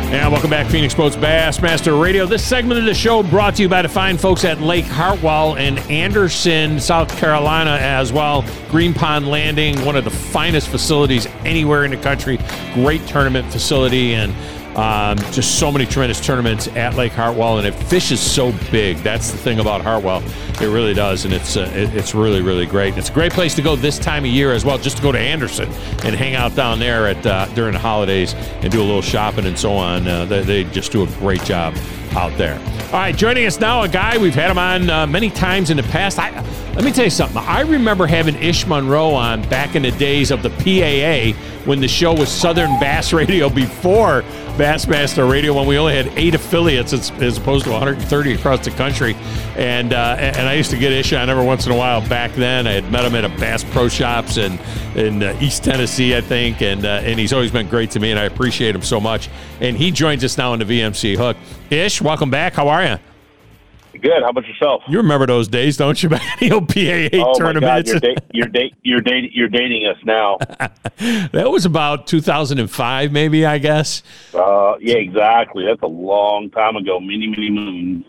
[0.10, 2.26] And welcome back, Phoenix Boats Bassmaster Radio.
[2.26, 5.56] This segment of the show brought to you by the fine folks at Lake Hartwell
[5.56, 8.46] in Anderson, South Carolina, as well.
[8.70, 12.40] Green Pond Landing, one of the finest facilities anywhere in the country.
[12.74, 14.34] Great tournament facility and
[14.78, 18.98] um, just so many tremendous tournaments at Lake Hartwell, and it fishes so big.
[18.98, 20.24] That's the thing about Hartwell.
[20.62, 22.90] It really does, and it's uh, it, it's really really great.
[22.90, 25.04] And it's a great place to go this time of year as well, just to
[25.04, 25.68] go to Anderson
[26.04, 29.46] and hang out down there at uh, during the holidays and do a little shopping
[29.46, 30.08] and so on.
[30.08, 31.76] Uh, they, they just do a great job
[32.14, 32.60] out there.
[32.88, 35.78] All right, joining us now, a guy we've had him on uh, many times in
[35.78, 36.18] the past.
[36.20, 36.32] I,
[36.74, 37.38] let me tell you something.
[37.40, 41.88] I remember having Ish Monroe on back in the days of the PAA when the
[41.88, 44.22] show was Southern Bass Radio before
[44.58, 48.72] Bassmaster Radio when we only had eight affiliates as, as opposed to 130 across the
[48.72, 49.16] country.
[49.56, 52.32] And uh, and I used to get Ish on every once in a while back
[52.34, 52.68] then.
[52.68, 54.58] I had met him at a Bass Pro Shops in,
[54.96, 56.62] in uh, East Tennessee, I think.
[56.62, 59.30] And, uh, and he's always been great to me, and I appreciate him so much.
[59.60, 61.38] And he joins us now in the VMC Hook.
[61.70, 62.54] Ish, welcome back.
[62.54, 62.98] How are you?
[64.00, 64.22] Good.
[64.24, 64.84] How about yourself?
[64.88, 66.10] You remember those days, don't you?
[66.10, 67.92] Back the old PAA oh tournaments.
[67.92, 70.38] My God, you're, da- you're, da- you're, da- you're dating us now.
[71.32, 73.46] that was about 2005, maybe.
[73.46, 74.04] I guess.
[74.34, 75.66] Uh, yeah, exactly.
[75.66, 77.00] That's a long time ago.
[77.00, 78.06] Many, many moons.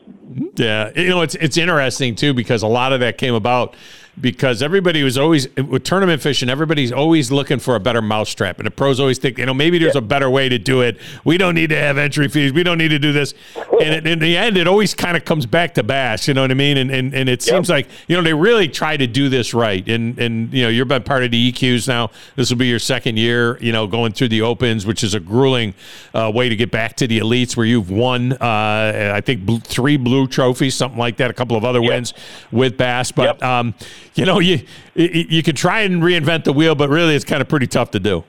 [0.57, 3.75] Yeah, you know it's it's interesting too because a lot of that came about
[4.21, 6.49] because everybody was always with tournament fishing.
[6.49, 9.79] Everybody's always looking for a better mousetrap, and the pros always think, you know, maybe
[9.79, 10.99] there's a better way to do it.
[11.25, 12.53] We don't need to have entry fees.
[12.53, 13.35] We don't need to do this.
[13.81, 16.27] And it, in the end, it always kind of comes back to bass.
[16.29, 16.77] You know what I mean?
[16.79, 19.87] And and, and it seems like you know they really try to do this right.
[19.89, 22.11] And and you know you've been part of the EQs now.
[22.37, 23.57] This will be your second year.
[23.61, 25.75] You know, going through the opens, which is a grueling
[26.15, 28.33] uh, way to get back to the elites, where you've won.
[28.33, 31.31] Uh, I think three blue trophies, something like that.
[31.31, 32.15] A couple of other wins
[32.51, 33.43] with bass, but Yep.
[33.43, 33.75] um,
[34.19, 34.61] you know you
[34.95, 38.01] you could try and reinvent the wheel, but really it's kind of pretty tough to
[38.01, 38.25] do.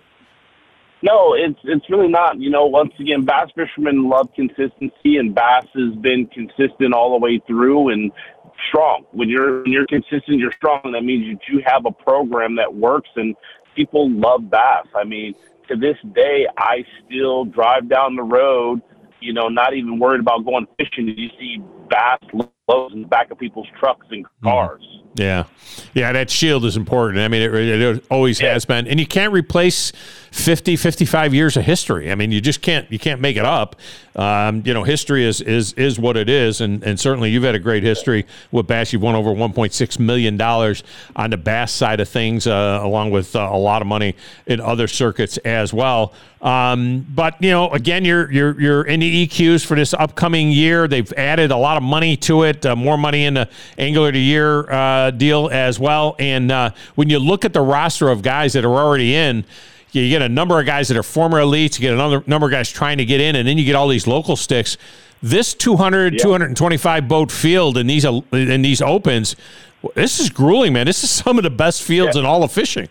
[1.01, 2.39] No, it's it's really not.
[2.39, 7.23] You know, once again, bass fishermen love consistency, and bass has been consistent all the
[7.23, 8.11] way through and
[8.67, 9.05] strong.
[9.11, 10.81] When you're when you're consistent, you're strong.
[10.93, 13.35] That means you you have a program that works, and
[13.75, 14.87] people love bass.
[14.93, 15.35] I mean,
[15.69, 18.81] to this day, I still drive down the road.
[19.21, 21.07] You know, not even worried about going fishing.
[21.07, 22.19] You see bass
[22.67, 24.47] loads in the back of people's trucks and mm-hmm.
[24.47, 24.83] cars.
[25.19, 25.43] Yeah.
[25.93, 27.19] Yeah, that shield is important.
[27.19, 28.87] I mean, it, it always has been.
[28.87, 29.91] And you can't replace
[30.31, 32.11] 50, 55 years of history.
[32.11, 33.75] I mean, you just can't you can't make it up.
[34.15, 37.55] Um, you know, history is is is what it is and and certainly you've had
[37.55, 38.93] a great history with Bass.
[38.93, 40.83] You've won over 1.6 million dollars
[41.15, 44.15] on the Bass side of things uh, along with uh, a lot of money
[44.45, 46.13] in other circuits as well.
[46.41, 50.87] Um, but you know, again, you're you're you're in the EQs for this upcoming year.
[50.87, 54.19] They've added a lot of money to it, uh, more money in the of the
[54.19, 56.15] Year uh, deal as well.
[56.19, 59.43] And uh, when you look at the roster of guys that are already in,
[59.91, 61.79] you get a number of guys that are former elites.
[61.79, 63.87] You get another number of guys trying to get in, and then you get all
[63.87, 64.77] these local sticks.
[65.21, 69.35] This 200, 225 boat field in these in these opens,
[69.95, 70.85] this is grueling, man.
[70.85, 72.87] This is some of the best fields in all of fishing.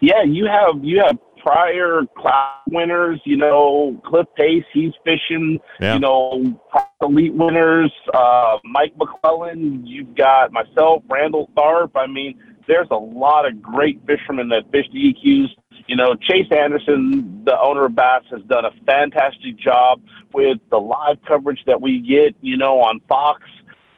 [0.00, 3.20] Yeah, you have you have prior class winners.
[3.24, 5.58] You know, Cliff Pace, he's fishing.
[5.80, 5.94] Yeah.
[5.94, 6.60] You know,
[7.02, 7.92] elite winners.
[8.12, 9.82] Uh, Mike McClelland.
[9.84, 11.90] You've got myself, Randall Tharp.
[11.94, 15.48] I mean, there's a lot of great fishermen that fish the EQs.
[15.90, 20.00] You know, Chase Anderson, the owner of Bass, has done a fantastic job
[20.32, 22.36] with the live coverage that we get.
[22.40, 23.42] You know, on Fox.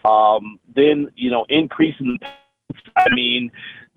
[0.02, 2.18] Um, then you know, increasing.
[2.96, 3.50] I mean,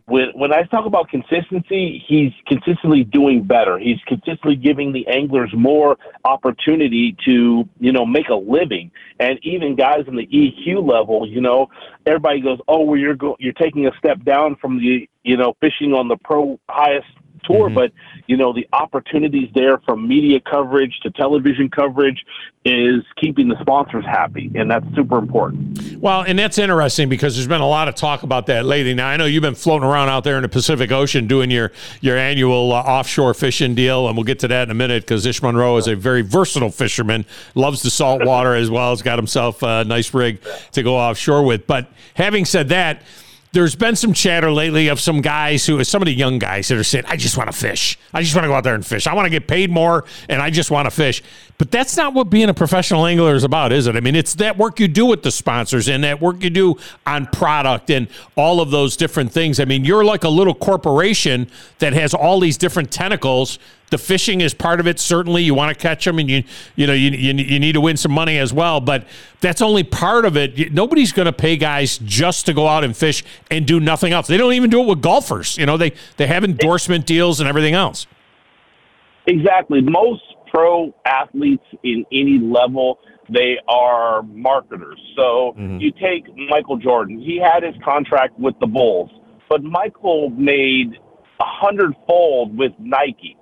[0.08, 3.80] when when I talk about consistency, he's consistently doing better.
[3.80, 8.92] He's consistently giving the anglers more opportunity to, you know, make a living.
[9.22, 11.70] And even guys in the EQ level, you know,
[12.06, 15.56] everybody goes, "Oh, well, you're go- you're taking a step down from the, you know,
[15.62, 17.08] fishing on the pro highest
[17.46, 17.92] tour." But
[18.28, 22.26] you know, the opportunities there from media coverage to television coverage
[22.66, 25.98] is keeping the sponsors happy, and that's super important.
[25.98, 28.96] Well, and that's interesting because there's been a lot of talk about that lately.
[28.96, 31.72] Now I know you've been floating around out there in the Pacific Ocean doing your
[32.02, 35.26] your annual uh, offshore fishing deal, and we'll get to that in a minute because
[35.26, 38.90] Ish Monroe is a very versatile fisherman, loves the salt water as well.
[38.90, 41.68] Has got himself a nice rig to go offshore with.
[41.68, 43.02] But having said that.
[43.56, 46.78] There's been some chatter lately of some guys who, some of the young guys that
[46.78, 47.98] are saying, I just want to fish.
[48.14, 49.08] I just want to go out there and fish.
[49.08, 51.24] I want to get paid more and I just want to fish.
[51.58, 53.96] But that's not what being a professional angler is about, is it?
[53.96, 56.76] I mean, it's that work you do with the sponsors and that work you do
[57.08, 59.62] on product and all of those different things.
[59.62, 63.58] I mean, you're like a little corporation that has all these different tentacles.
[63.92, 65.00] The fishing is part of it.
[65.00, 66.44] Certainly, you want to catch them, and you
[66.76, 68.82] you know you, you, you need to win some money as well.
[68.82, 69.06] But
[69.42, 70.74] that's only part of it.
[70.74, 74.28] Nobody's going to pay guys just to go out and fish and do nothing else.
[74.28, 75.58] They don't even do it with golfers.
[75.58, 78.08] You know, they they have endorsement deals and everything else.
[79.28, 79.82] Exactly.
[79.82, 85.00] Most pro athletes in any level, they are marketers.
[85.16, 85.78] So mm-hmm.
[85.80, 87.20] you take Michael Jordan.
[87.20, 89.12] He had his contract with the Bulls,
[89.50, 90.94] but Michael made
[91.40, 93.38] a hundredfold with Nike.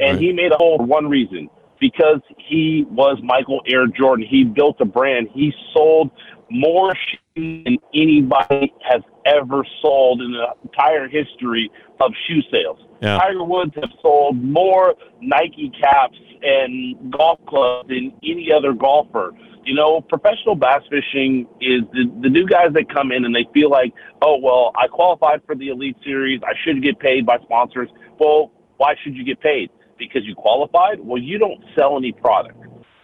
[0.00, 1.48] And he made a whole for one reason
[1.80, 4.26] because he was Michael Air Jordan.
[4.28, 5.28] He built a brand.
[5.32, 6.10] He sold
[6.50, 12.78] more shoes than anybody has ever sold in the entire history of shoe sales.
[13.00, 13.18] Yeah.
[13.18, 19.32] Tiger Woods have sold more Nike caps and golf clubs than any other golfer.
[19.64, 23.46] You know, professional bass fishing is the, the new guys that come in and they
[23.54, 26.40] feel like, oh, well, I qualified for the Elite Series.
[26.44, 27.88] I should get paid by sponsors.
[28.18, 29.70] Well, why should you get paid?
[30.08, 31.00] Because you qualified?
[31.00, 32.58] Well, you don't sell any product.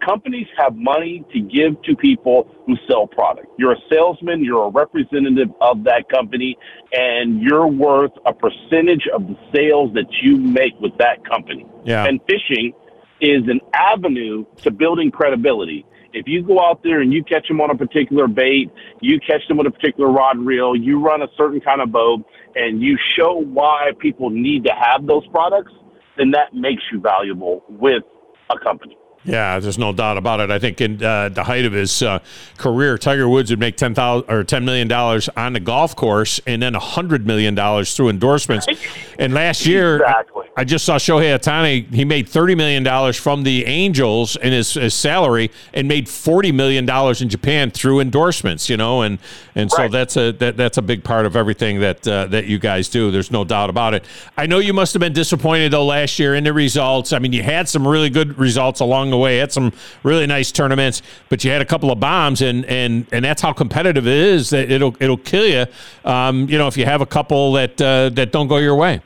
[0.05, 3.47] Companies have money to give to people who sell product.
[3.57, 6.57] You're a salesman, you're a representative of that company,
[6.93, 11.65] and you're worth a percentage of the sales that you make with that company.
[11.83, 12.05] Yeah.
[12.05, 12.73] And fishing
[13.19, 15.85] is an avenue to building credibility.
[16.13, 18.71] If you go out there and you catch them on a particular bait,
[19.01, 21.91] you catch them with a particular rod and reel, you run a certain kind of
[21.91, 22.23] boat,
[22.55, 25.73] and you show why people need to have those products,
[26.19, 28.03] then that makes you valuable with
[28.51, 28.98] a company.
[29.25, 30.49] Yeah, there's no doubt about it.
[30.49, 32.19] I think in uh, the height of his uh,
[32.57, 36.39] career, Tiger Woods would make ten thousand or ten million dollars on the golf course,
[36.47, 38.65] and then hundred million dollars through endorsements.
[39.19, 40.45] And last year, Exactly.
[40.55, 41.93] I just saw Shohei Ohtani.
[41.93, 46.53] He made thirty million dollars from the Angels in his, his salary, and made forty
[46.53, 48.69] million dollars in Japan through endorsements.
[48.69, 49.19] You know, and
[49.53, 52.57] and so that's a that, that's a big part of everything that uh, that you
[52.57, 53.11] guys do.
[53.11, 54.05] There's no doubt about it.
[54.37, 57.11] I know you must have been disappointed though last year in the results.
[57.11, 59.37] I mean, you had some really good results along the way.
[59.37, 59.71] Had some
[60.03, 63.53] really nice tournaments, but you had a couple of bombs, and and and that's how
[63.53, 64.49] competitive it is.
[64.49, 65.65] That it'll it'll kill you.
[66.03, 69.01] Um, you know, if you have a couple that uh, that don't go your way.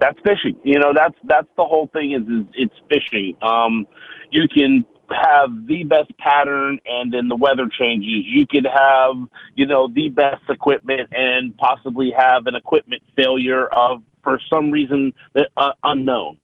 [0.00, 0.56] that's fishing.
[0.64, 3.36] You know, that's that's the whole thing is, is it's fishing.
[3.42, 3.86] Um,
[4.30, 8.24] you can have the best pattern and then the weather changes.
[8.26, 9.16] You could have,
[9.54, 15.12] you know, the best equipment and possibly have an equipment failure of for some reason
[15.56, 16.38] uh, unknown.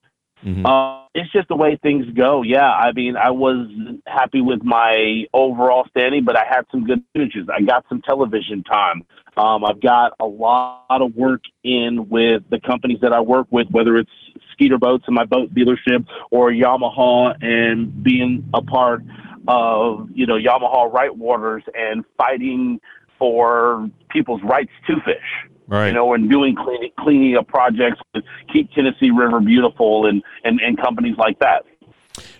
[0.64, 2.42] Uh, it's just the way things go.
[2.42, 3.66] Yeah, I mean, I was
[4.06, 7.48] happy with my overall standing, but I had some good images.
[7.52, 9.04] I got some television time.
[9.36, 13.68] Um, I've got a lot of work in with the companies that I work with,
[13.70, 14.10] whether it's
[14.52, 19.02] Skeeter Boats and my boat dealership or Yamaha and being a part
[19.46, 22.80] of, you know, Yamaha Rightwaters and fighting
[23.18, 25.88] for people's rights to fish Right.
[25.88, 28.00] you know, and doing cleaning cleaning up projects
[28.50, 31.66] Keep Tennessee River Beautiful and, and, and companies like that.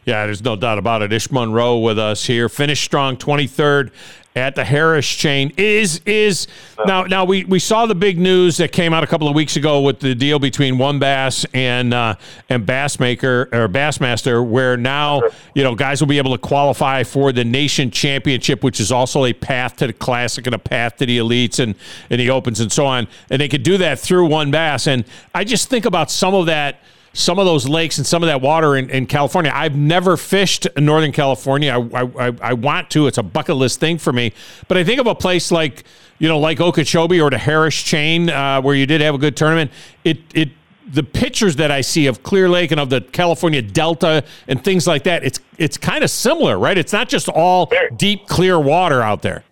[0.05, 1.13] Yeah, there's no doubt about it.
[1.13, 2.49] Ish Monroe with us here.
[2.49, 3.91] Finished strong, 23rd
[4.39, 5.53] at the Harris chain.
[5.57, 6.47] Is is
[6.87, 9.57] now now we, we saw the big news that came out a couple of weeks
[9.57, 12.15] ago with the deal between WON Bass and uh,
[12.49, 15.23] and Bassmaker or Bassmaster, where now
[15.55, 19.25] you know guys will be able to qualify for the nation championship, which is also
[19.25, 21.75] a path to the classic and a path to the elites and
[22.11, 23.09] and the opens and so on.
[23.31, 24.87] And they could do that through WON Bass.
[24.87, 26.81] And I just think about some of that
[27.13, 29.51] some of those lakes and some of that water in, in California.
[29.55, 31.73] I've never fished in Northern California.
[31.73, 33.07] I, I, I- want to.
[33.07, 34.33] It's a bucket list thing for me.
[34.69, 35.85] But I think of a place like,
[36.19, 39.37] you know, like Okeechobee or the Harris Chain, uh, where you did have a good
[39.37, 39.71] tournament.
[40.05, 40.51] It, it,
[40.91, 44.87] the pictures that I see of Clear Lake and of the California Delta and things
[44.87, 46.77] like that, it's, it's kind of similar, right?
[46.77, 49.45] It's not just all deep, clear water out there.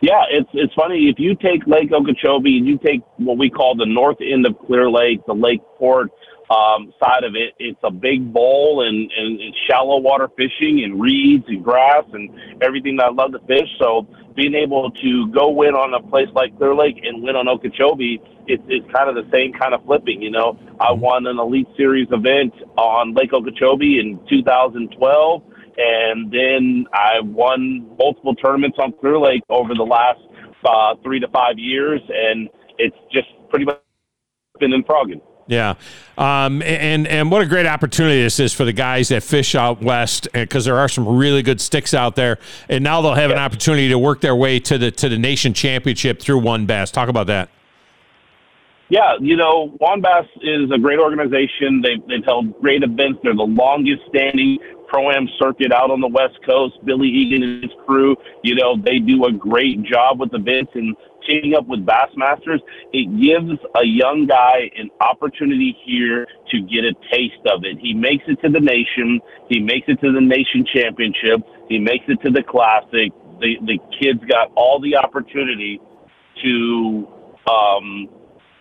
[0.00, 3.74] Yeah, it's it's funny if you take Lake Okeechobee and you take what we call
[3.74, 6.10] the north end of Clear Lake, the Lake Port
[6.50, 11.44] um, side of it, it's a big bowl and, and shallow water fishing and reeds
[11.48, 12.30] and grass and
[12.62, 13.68] everything that I love to fish.
[13.78, 17.48] So being able to go win on a place like Clear Lake and win on
[17.48, 20.20] Okeechobee, it's it's kind of the same kind of flipping.
[20.20, 25.42] You know, I won an Elite Series event on Lake Okeechobee in 2012
[25.76, 30.20] and then I won multiple tournaments on Clear Lake over the last
[30.64, 33.80] uh, three to five years, and it's just pretty much
[34.60, 35.20] been in frogging.
[35.46, 35.74] Yeah,
[36.16, 39.82] um, and and what a great opportunity this is for the guys that fish out
[39.82, 42.38] west, because there are some really good sticks out there,
[42.70, 45.52] and now they'll have an opportunity to work their way to the to the nation
[45.52, 46.90] championship through WON Bass.
[46.90, 47.50] Talk about that.
[48.88, 51.80] Yeah, you know, WON Bass is a great organization.
[51.82, 53.18] They've, they've held great events.
[53.22, 56.76] They're the longest standing pro am circuit out on the West Coast.
[56.84, 60.94] Billy Egan and his crew, you know, they do a great job with events and
[61.26, 62.60] teaming up with Bassmasters.
[62.92, 67.78] It gives a young guy an opportunity here to get a taste of it.
[67.80, 69.20] He makes it to the nation.
[69.48, 71.40] He makes it to the nation championship.
[71.68, 73.12] He makes it to the classic.
[73.40, 75.80] The the kid's got all the opportunity
[76.42, 77.08] to
[77.50, 78.08] um,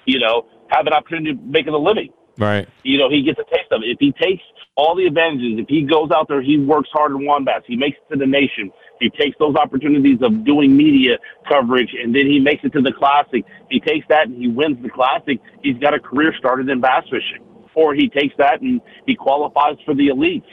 [0.05, 2.09] you know, have an opportunity to make it a living.
[2.37, 2.67] Right.
[2.83, 3.89] You know, he gets a taste of it.
[3.89, 4.41] If he takes
[4.75, 7.75] all the advantages, if he goes out there, he works hard in WON Bass, he
[7.75, 8.71] makes it to the nation,
[9.03, 12.93] he takes those opportunities of doing media coverage, and then he makes it to the
[12.93, 13.43] classic.
[13.69, 15.39] He takes that and he wins the classic.
[15.61, 17.43] He's got a career started in bass fishing.
[17.75, 20.47] Or he takes that and he qualifies for the elites.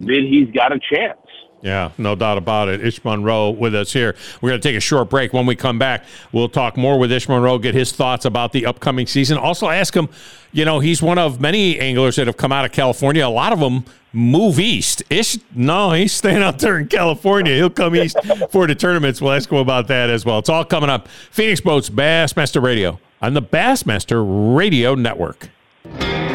[0.00, 1.18] Then he's got a chance.
[1.60, 2.84] Yeah, no doubt about it.
[2.84, 4.14] Ish Monroe with us here.
[4.40, 5.32] We're going to take a short break.
[5.32, 8.64] When we come back, we'll talk more with Ish Monroe, get his thoughts about the
[8.66, 9.38] upcoming season.
[9.38, 10.08] Also, ask him,
[10.52, 13.26] you know, he's one of many anglers that have come out of California.
[13.26, 15.02] A lot of them move east.
[15.10, 17.54] Ish, no, he's staying out there in California.
[17.54, 18.16] He'll come east
[18.50, 19.20] for the tournaments.
[19.20, 20.38] We'll ask him about that as well.
[20.38, 21.08] It's all coming up.
[21.08, 25.50] Phoenix Boats Bassmaster Radio on the Bassmaster Radio Network.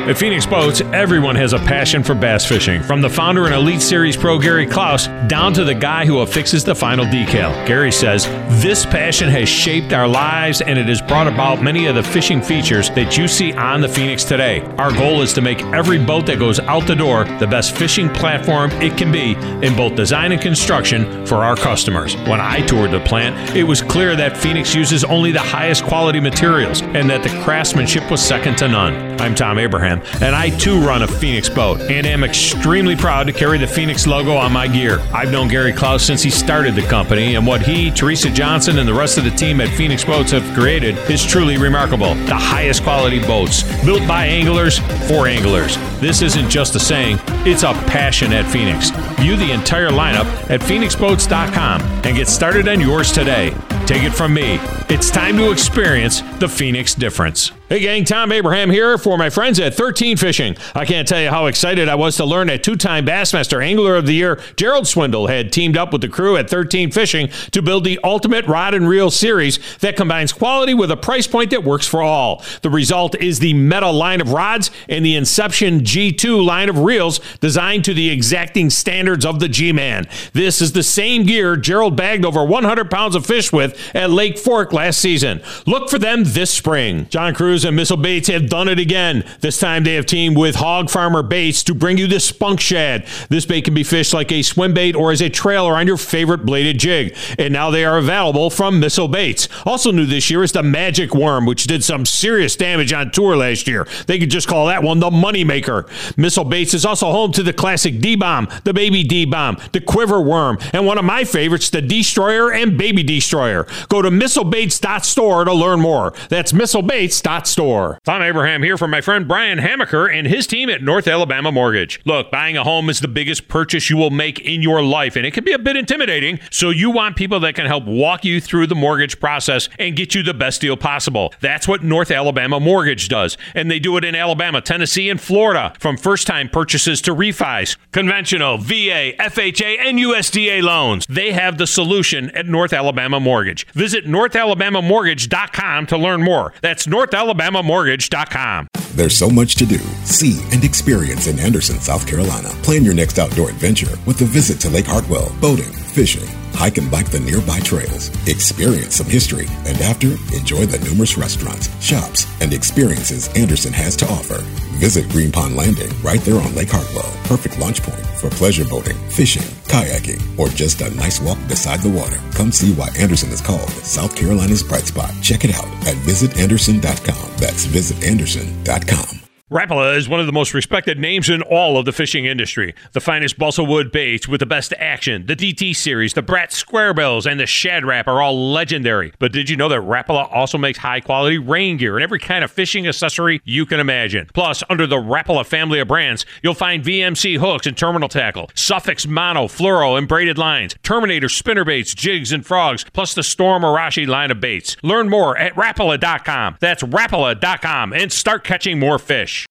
[0.05, 2.83] At Phoenix Boats, everyone has a passion for bass fishing.
[2.83, 6.65] From the founder and Elite Series pro Gary Clouse down to the guy who affixes
[6.65, 7.65] the final decal.
[7.65, 8.25] Gary says,
[8.61, 12.41] This passion has shaped our lives and it has brought about many of the fishing
[12.41, 14.59] features that you see on the Phoenix today.
[14.77, 18.09] Our goal is to make every boat that goes out the door the best fishing
[18.09, 19.35] platform it can be
[19.65, 22.17] in both design and construction for our customers.
[22.27, 26.19] When I toured the plant, it was clear that Phoenix uses only the highest quality
[26.19, 29.13] materials and that the craftsmanship was second to none.
[29.21, 33.33] I'm Thom Abraham, and I too run a Phoenix boat and am extremely proud to
[33.33, 34.99] carry the Phoenix logo on my gear.
[35.13, 38.87] I've known Gary Clouse since he started the company, and what he, Teresa Johnson, and
[38.87, 42.15] the rest of the team at Phoenix Boats have created is truly remarkable.
[42.15, 45.77] The highest quality boats, built by anglers for anglers.
[45.99, 48.89] This isn't just a saying, it's a passion at Phoenix.
[49.19, 53.53] View the entire lineup at phoenixboats.com and get started on yours today.
[53.85, 54.59] Take it from me.
[54.89, 57.51] It's time to experience the Phoenix difference.
[57.73, 60.55] Hey, gang, Thom Abraham here for my friends at 13 Fishing.
[60.75, 63.95] I can't tell you how excited I was to learn that two time Bassmaster Angler
[63.95, 67.63] of the Year, Gerald Swindle, had teamed up with the crew at 13 Fishing to
[67.63, 71.63] build the ultimate rod and reel series that combines quality with a price point that
[71.63, 72.43] works for all.
[72.61, 77.21] The result is the Meta line of rods and the Inception G2 line of reels
[77.39, 80.07] designed to the exacting standards of the G Man.
[80.33, 84.37] This is the same gear Gerald bagged over 100 pounds of fish with at Lake
[84.37, 85.41] Fork last season.
[85.65, 87.07] Look for them this spring.
[87.09, 87.33] John
[87.65, 89.23] And Missile Baits have done it again.
[89.39, 93.05] This time they have teamed with Hog Farmer Baits to bring you the Spunk Shad.
[93.29, 95.97] This bait can be fished like a swim bait or as a trailer on your
[95.97, 97.15] favorite bladed jig.
[97.37, 99.47] And now they are available from Missile Baits.
[99.65, 103.35] Also new this year is the Magic Worm, which did some serious damage on tour
[103.35, 103.87] last year.
[104.07, 105.87] They could just call that one the Moneymaker.
[106.17, 109.81] Missile Baits is also home to the classic D Bomb, the Baby D Bomb, the
[109.81, 113.67] Quiver Worm, and one of my favorites, the Destroyer and Baby Destroyer.
[113.89, 116.13] Go to missilebaits.store to learn more.
[116.29, 117.42] That's missilebaits.store.
[117.45, 121.99] Thom Abraham here from my friend Brian Hamaker and his team at North Alabama Mortgage.
[122.05, 125.25] Look, buying a home is the biggest purchase you will make in your life, and
[125.25, 126.39] it can be a bit intimidating.
[126.51, 130.15] So you want people that can help walk you through the mortgage process and get
[130.15, 131.33] you the best deal possible.
[131.41, 135.73] That's what North Alabama Mortgage does, and they do it in Alabama, Tennessee, and Florida,
[135.79, 141.05] from first-time purchases to refis, conventional, VA, FHA, and USDA loans.
[141.07, 143.65] They have the solution at North Alabama Mortgage.
[143.73, 146.53] Visit northalabamamortgage.com to learn more.
[146.61, 146.87] That's
[147.33, 148.67] northalabamamortgage.com.
[148.95, 152.49] There's so much to do, see, and experience in Anderson, South Carolina.
[152.61, 156.89] Plan your next outdoor adventure with a visit to Lake Hartwell, boating, fishing, hike and
[156.89, 162.53] bike the nearby trails, experience some history, and after, enjoy the numerous restaurants, shops, and
[162.53, 164.39] experiences Anderson has to offer.
[164.79, 167.11] Visit Green Pond Landing right there on Lake Hartwell.
[167.25, 171.89] Perfect launch point for pleasure boating, fishing, kayaking, or just a nice walk beside the
[171.89, 172.19] water.
[172.33, 175.11] Come see why Anderson is called South Carolina's bright spot.
[175.21, 177.31] Check it out at visitanderson.com.
[177.37, 179.22] That's visitanderson.com.
[179.53, 182.73] Rapala is one of the most respected names in all of the fishing industry.
[182.93, 186.95] The finest balsa wood baits with the best action, the DT series, the Brat Square
[186.95, 189.13] Bills, and the Shad Rap are all legendary.
[189.19, 192.43] But did you know that Rapala also makes high quality rain gear and every kind
[192.43, 194.27] of fishing accessory you can imagine?
[194.33, 199.05] Plus, under the Rapala family of brands, you'll find VMC hooks and terminal tackle, Suffix
[199.05, 204.07] mono, fluoro, and braided lines, Terminator spinner baits, jigs, and frogs, plus the Storm Arashi
[204.07, 204.77] line of baits.
[204.81, 206.57] Learn more at Rapala.com.
[206.59, 209.42] That's Rapala.com and start catching more fish.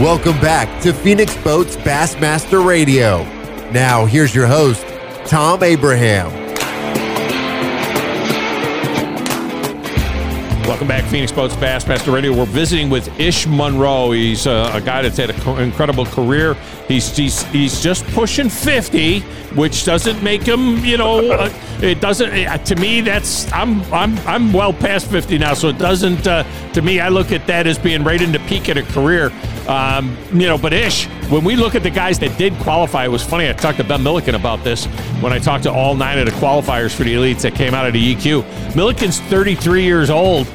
[0.00, 3.24] Welcome back to Phoenix Boats Bassmaster Radio.
[3.70, 4.84] Now, here's your host,
[5.26, 6.45] Thom Abraham.
[10.66, 12.36] Welcome back, Phoenix Boats Bassmaster Radio.
[12.36, 14.10] We're visiting with Ish Monroe.
[14.10, 16.54] He's uh, a guy that's had an incredible career.
[16.88, 19.20] He's, he's he's just pushing fifty,
[19.54, 22.32] which doesn't make him, you know, uh, it doesn't.
[22.32, 26.26] Uh, to me, that's I'm I'm I'm well past fifty now, so it doesn't.
[26.26, 26.42] Uh,
[26.72, 29.30] to me, I look at that as being right in the peak of a career.
[29.68, 33.10] Um, you know, but Ish, when we look at the guys that did qualify, it
[33.10, 33.48] was funny.
[33.48, 34.86] I talked to Ben Milliken about this
[35.20, 37.86] when I talked to all nine of the qualifiers for the elites that came out
[37.86, 38.74] of the EQ.
[38.74, 40.46] Milliken's 33 years old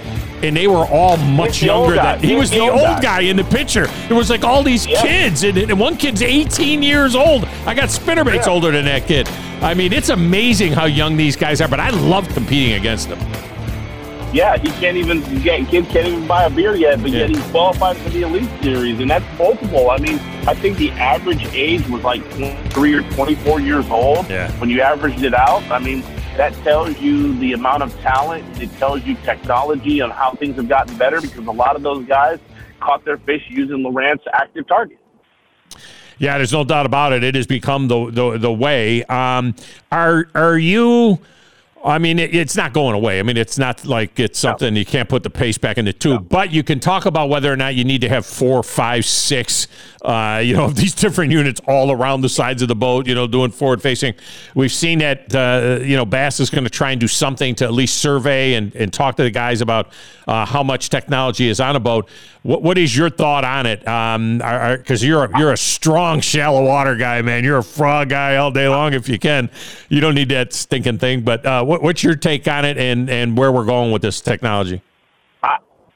[0.43, 3.01] and they were all much younger than he, he was the, the old guy.
[3.01, 3.21] guy.
[3.21, 3.87] in the picture.
[4.09, 5.03] It was like all these yep.
[5.03, 7.45] kids, and, and, one kid's 18 years old.
[7.65, 8.51] I got spinnerbaits yeah.
[8.51, 9.27] older than that kid.
[9.61, 13.19] I mean, it's amazing how young these guys are, but I love competing against them.
[14.33, 17.19] Yeah, he can't even get kid can't even buy a beer yet, but yeah.
[17.19, 19.91] yet he's qualified for the elite series, and that's multiple.
[19.91, 24.29] I mean, I think the average age was like 23 or 24 years old.
[24.29, 24.49] Yeah.
[24.53, 26.01] When you averaged it out, I mean,
[26.37, 28.61] that tells you the amount of talent.
[28.61, 32.05] It tells you technology on how things have gotten better because a lot of those
[32.05, 32.39] guys
[32.79, 34.97] caught their fish using Lowrance active target.
[36.17, 37.23] Yeah, there's no doubt about it.
[37.23, 39.03] It has become the the, the way.
[39.05, 39.55] Um,
[39.91, 41.19] are are you?
[41.83, 43.19] I mean, it, it's not going away.
[43.19, 44.79] I mean, it's not like it's something no.
[44.79, 46.21] you can't put the pace back in the tube.
[46.21, 46.27] No.
[46.29, 49.67] But you can talk about whether or not you need to have four, five, six,
[50.01, 53.07] uh, you know, these different units all around the sides of the boat.
[53.07, 54.13] You know, doing forward facing.
[54.55, 55.33] We've seen that.
[55.33, 58.53] Uh, you know, Bass is going to try and do something to at least survey
[58.55, 59.91] and, and talk to the guys about
[60.27, 62.09] uh, how much technology is on a boat.
[62.43, 63.79] What what is your thought on it?
[63.79, 67.43] Because um, you're a, you're a strong shallow water guy, man.
[67.43, 69.49] You're a frog guy all day long if you can.
[69.89, 71.21] You don't need that stinking thing.
[71.21, 74.21] But uh, what, what's your take on it and and where we're going with this
[74.21, 74.81] technology?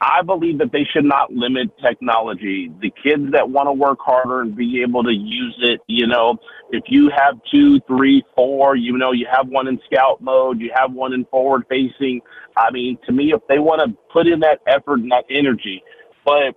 [0.02, 2.72] I, believe that they should not limit technology.
[2.82, 6.38] The kids that want to work harder and be able to use it, you know,
[6.72, 10.72] if you have two, three, four, you know, you have one in scout mode, you
[10.76, 12.22] have one in forward facing.
[12.58, 15.84] I mean, to me, if they want to put in that effort and that energy,
[16.26, 16.56] but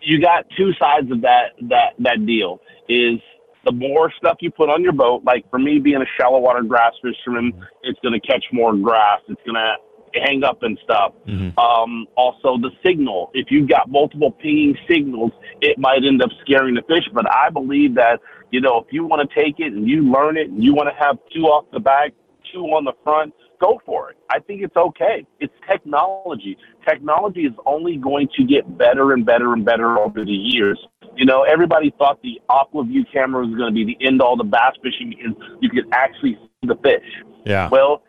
[0.00, 3.18] you got two sides of that that that deal is
[3.64, 6.62] the more stuff you put on your boat, like for me being a shallow water
[6.62, 7.52] grass fisherman,
[7.82, 9.20] it's going to catch more grass.
[9.28, 9.74] It's going to
[10.14, 11.12] hang up and stuff.
[11.26, 11.58] Mm-hmm.
[11.58, 13.30] Um, also, the signal.
[13.34, 17.08] If you've got multiple pinging signals, it might end up scaring the fish.
[17.12, 20.36] But I believe that you know if you want to take it and you learn
[20.36, 22.12] it and you want to have two off the back,
[22.52, 24.16] two on the front, go for it.
[24.30, 25.26] I think it's okay.
[25.40, 26.56] It's technology.
[26.88, 30.78] Technology is only going to get better and better and better over the years.
[31.16, 34.44] You know, everybody thought the Aqua-Vu camera was going to be the end all the
[34.44, 37.04] bass fishing because you could actually see the fish.
[37.44, 37.68] Yeah.
[37.70, 38.02] Well,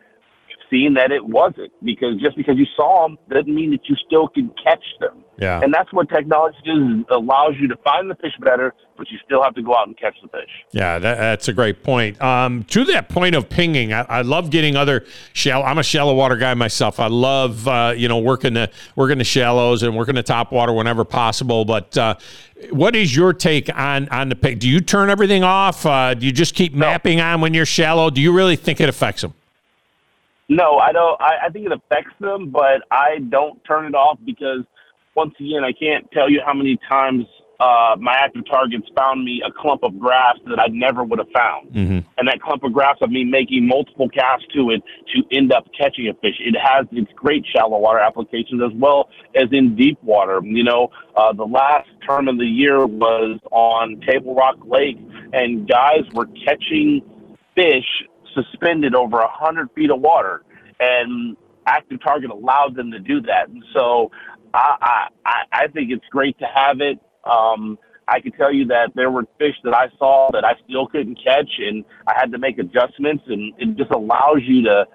[0.70, 4.28] seen that it wasn't because just because you saw them doesn't mean that you still
[4.28, 5.24] can catch them.
[5.38, 5.60] Yeah.
[5.62, 9.42] And that's what technology does allows you to find the fish better, but you still
[9.42, 10.50] have to go out and catch the fish.
[10.72, 12.20] Yeah, that, that's a great point.
[12.20, 15.64] Um, to that point of pinging, I, I, love getting other shallow.
[15.64, 17.00] I'm a shallow water guy myself.
[17.00, 20.74] I love uh, you know working the working the shallows and working the top water
[20.74, 21.64] whenever possible.
[21.64, 22.16] But uh,
[22.70, 24.58] what is your take on on the ping?
[24.58, 25.86] Do you turn everything off?
[25.86, 26.80] Uh, do you just keep no.
[26.80, 28.10] mapping on when you're shallow?
[28.10, 29.32] Do you really think it affects them?
[30.50, 31.18] No, I don't.
[31.22, 34.64] I, I think it affects them, but I don't turn it off because
[35.14, 37.24] once again, I can't tell you how many times
[37.60, 41.28] uh, my active targets found me a clump of grass that I never would have
[41.32, 41.70] found.
[41.70, 41.98] Mm-hmm.
[42.18, 44.82] And that clump of grass of me making multiple casts to it
[45.14, 46.40] to end up catching a fish.
[46.40, 50.40] It has its great shallow water applications as well as in deep water.
[50.42, 54.98] You know, uh, the last term of the year was on Table Rock Lake,
[55.32, 57.02] and guys were catching
[57.54, 57.86] fish
[58.34, 60.42] suspended over a hundred feet of water,
[60.78, 63.48] and Active Target allowed them to do that.
[63.48, 64.10] And so
[64.54, 66.98] I I, I think it's great to have it.
[67.24, 67.78] Um,
[68.08, 71.18] I can tell you that there were fish that I saw that I still couldn't
[71.22, 74.86] catch, and I had to make adjustments, and it just allows you to,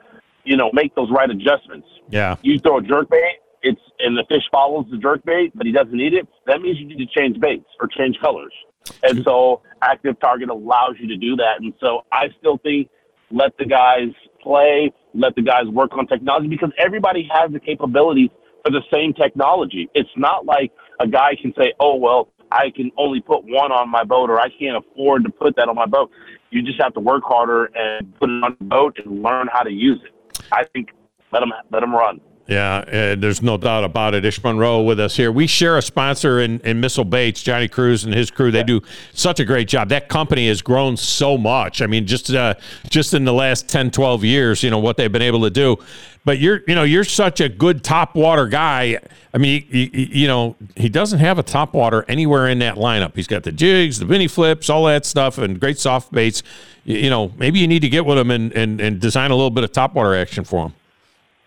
[0.43, 1.87] you know, make those right adjustments.
[2.09, 2.35] Yeah.
[2.41, 5.71] You throw a jerk bait, it's and the fish follows the jerk bait, but he
[5.71, 6.27] doesn't eat it.
[6.45, 8.53] That means you need to change baits or change colors.
[9.01, 11.61] And so Active Target allows you to do that.
[11.61, 12.89] And so I still think
[13.35, 14.09] let the guys
[14.41, 18.29] play, let the guys work on technology because everybody has the capabilities
[18.63, 19.89] for the same technology.
[19.93, 23.89] It's not like a guy can say, oh, well, I can only put one on
[23.89, 26.09] my boat or I can't afford to put that on my boat.
[26.49, 29.63] You just have to work harder and put it on the boat and learn how
[29.63, 30.41] to use it.
[30.51, 30.91] I think
[31.33, 32.21] let them, let them run.
[32.47, 34.23] Yeah, uh, there's no doubt about it.
[34.23, 35.31] Ish Monroe with us here.
[35.31, 38.51] We share a sponsor in, in Missile Baits, Johnny Crews and his crew.
[38.51, 38.81] They do
[39.13, 39.89] such a great job.
[39.89, 41.81] That company has grown so much.
[41.81, 42.53] I mean, just uh,
[42.87, 45.77] just in the last 10, 12 years, you know, what they've been able to do.
[46.23, 48.99] But you're, you know, you're such a good top water guy.
[49.33, 53.15] I mean, you, you know, he doesn't have a top water anywhere in that lineup.
[53.15, 56.43] He's got the jigs, the mini flips, all that stuff, and great soft baits.
[56.83, 59.35] You, you know, maybe you need to get with him and, and, and design a
[59.35, 60.73] little bit of top water action for him.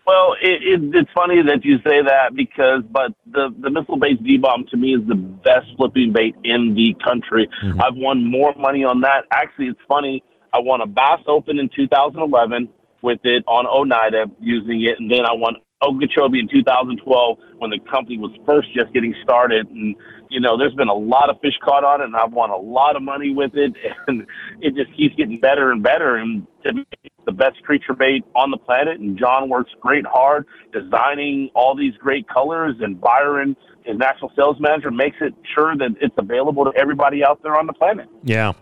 [0.08, 4.22] Well, it, it, it's funny that you say that because, but the the Missile Baits
[4.22, 7.46] D bomb to me is the best flipping bait in the country.
[7.62, 7.78] Mm-hmm.
[7.82, 9.24] I've won more money on that.
[9.30, 10.24] Actually, it's funny.
[10.54, 12.70] I won a Bass Open in 2011
[13.02, 17.78] with it on Oneida using it, and then I won Okeechobee in 2012 when the
[17.90, 19.68] company was first just getting started.
[19.68, 19.94] And
[20.30, 22.56] you know, there's been a lot of fish caught on it, and I've won a
[22.56, 23.72] lot of money with it,
[24.06, 24.26] and
[24.60, 26.16] it just keeps getting better and better.
[26.16, 26.84] And to me,
[27.24, 31.94] the best creature bait on the planet, and John works great hard designing all these
[31.96, 33.56] great colors, and Byron,
[33.88, 37.66] his national sales manager, makes it sure that it's available to everybody out there on
[37.66, 38.06] the planet.
[38.22, 38.52] Yeah.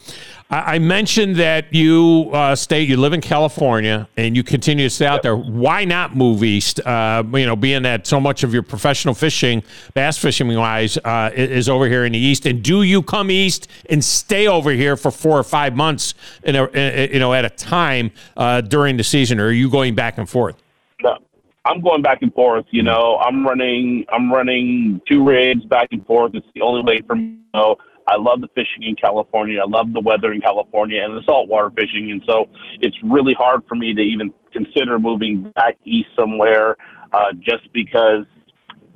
[0.49, 5.05] I mentioned that you uh, stay, you live in California, and you continue to stay
[5.05, 5.23] out yep.
[5.23, 5.37] there.
[5.37, 6.79] Why not move east?
[6.79, 9.65] Uh, you know, being that so much of your professional fishing,
[9.95, 12.47] bass fishing wise, uh, is over here in the east.
[12.47, 16.15] And do you come east and stay over here for four or five months,
[16.45, 19.69] in a, in, you know, at a time uh, during the season, or are you
[19.69, 20.63] going back and forth?
[21.03, 21.19] No,
[21.67, 22.65] I'm going back and forth.
[22.71, 26.35] You know, I'm running, I'm running two rigs back and forth.
[26.35, 27.25] It's the only way for me.
[27.25, 27.77] You know,
[28.09, 29.61] I love the fishing in California.
[29.61, 32.11] I love the weather in California and the saltwater fishing.
[32.13, 32.49] And so
[32.81, 36.77] it's really hard for me to even consider moving back east somewhere
[37.13, 38.25] uh, just because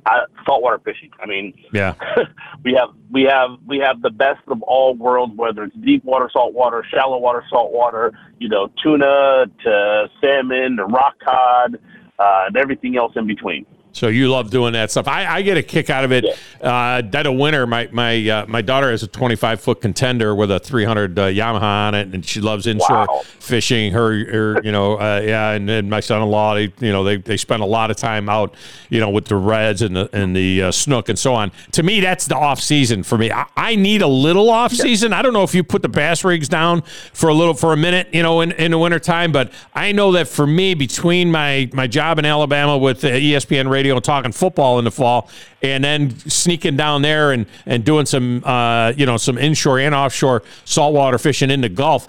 [0.05, 1.11] I, saltwater fishing.
[1.21, 1.93] I mean, yeah,
[2.63, 6.29] we have we have we have the best of all worlds, whether it's deep water
[6.31, 11.77] saltwater, shallow water saltwater, you know, tuna to salmon to rock cod,
[12.21, 13.65] uh, and everything else in between.
[13.93, 15.07] So you love doing that stuff.
[15.07, 16.25] I, I get a kick out of it.
[16.61, 20.49] Uh, dead of winter, my my uh, my daughter has a 25 foot contender with
[20.49, 23.21] a 300 uh, Yamaha on it, and she loves inshore Wow.
[23.39, 23.91] fishing.
[23.91, 27.35] Her, her you know, uh, yeah, and then my son-in-law, they, you know, they, they
[27.35, 28.55] spend a lot of time out,
[28.89, 31.51] you know, with the reds and the and the uh, snook and so on.
[31.73, 33.29] To me, that's the off season for me.
[33.31, 35.11] I, I need a little off season.
[35.11, 36.83] I don't know if you put the bass rigs down
[37.13, 40.13] for a little for a minute, you know, in, in the wintertime, but I know
[40.13, 44.31] that for me, between my my job in Alabama with uh, ESPN Radio and talking
[44.31, 45.29] football in the fall,
[45.61, 49.95] and then sneaking down there and and doing some uh, you know some inshore and
[49.95, 52.07] offshore saltwater fishing in the Gulf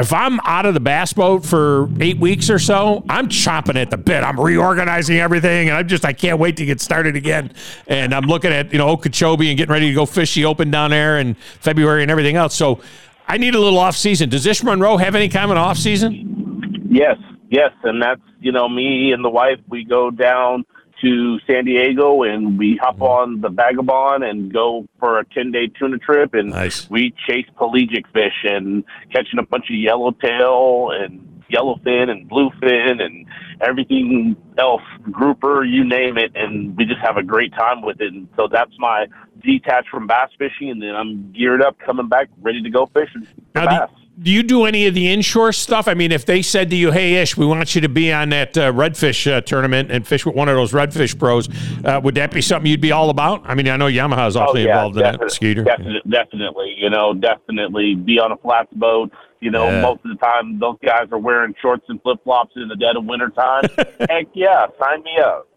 [0.00, 3.90] if I'm out of the bass boat for eight weeks or so, I'm chomping at
[3.90, 4.24] the bit.
[4.24, 7.52] I'm reorganizing everything, and I'm just I can't wait to get started again.
[7.86, 10.70] And I'm looking at you know Okeechobee and getting ready to go fish the open
[10.70, 12.54] down there in February and everything else.
[12.54, 12.80] So
[13.28, 14.30] I need a little off season.
[14.30, 16.88] Does Ish Monroe have any kind of off season?
[16.90, 17.18] Yes,
[17.50, 19.60] yes, and that's you know me and the wife.
[19.68, 20.64] We go down
[21.00, 23.02] to San Diego and we hop mm-hmm.
[23.02, 26.88] on the Vagabond and go for a ten day tuna trip, and Nice.
[26.90, 33.26] we chase pelagic fish and catching a bunch of yellowtail and yellowfin and bluefin and
[33.60, 38.12] everything else, grouper, you name it, and we just have a great time with it.
[38.12, 39.06] And so that's my
[39.42, 43.26] detach from bass fishing, and then I'm geared up, coming back, ready to go fishing
[43.54, 43.99] Now, do.
[44.22, 45.88] Do you do any of the inshore stuff?
[45.88, 48.28] I mean, if they said to you, "Hey, Ish, we want you to be on
[48.30, 51.48] that uh, redfish uh, tournament and fish with one of those redfish pros,"
[51.84, 53.42] uh, would that be something you'd be all about?
[53.44, 55.30] I mean, I know Yamaha's awfully involved in that.
[55.32, 59.10] Skeeter, definite- Definitely, you know, definitely be on a flats boat.
[59.42, 59.80] You know, Yeah.
[59.80, 62.96] most of the time those guys are wearing shorts and flip flops in the dead
[62.96, 63.62] of winter time.
[64.10, 65.48] Heck yeah, sign me up.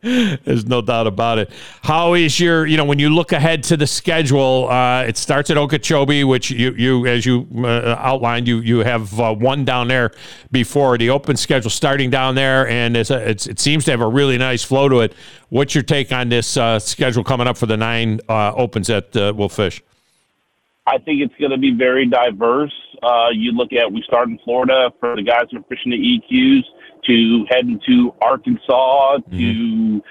[0.46, 1.52] There's no doubt about it.
[1.82, 5.50] How is your, you know, when you look ahead to the schedule, uh, it starts
[5.50, 9.90] at Okeechobee, which you, you as you uh, outlined, you you have uh, one down
[9.90, 10.12] there
[10.52, 14.02] before the open schedule starting down there, and it's, a, it's it seems to have
[14.02, 15.14] a really nice flow to it.
[15.50, 19.16] What's your take on this uh, schedule coming up for the nine uh, opens at
[19.18, 19.82] uh, Will Fish?
[20.86, 22.74] I think it's going to be very diverse.
[23.02, 25.98] Uh, you look at we start in Florida for the guys who are fishing the
[25.98, 26.64] EQs
[27.06, 30.04] to heading to Arkansas to,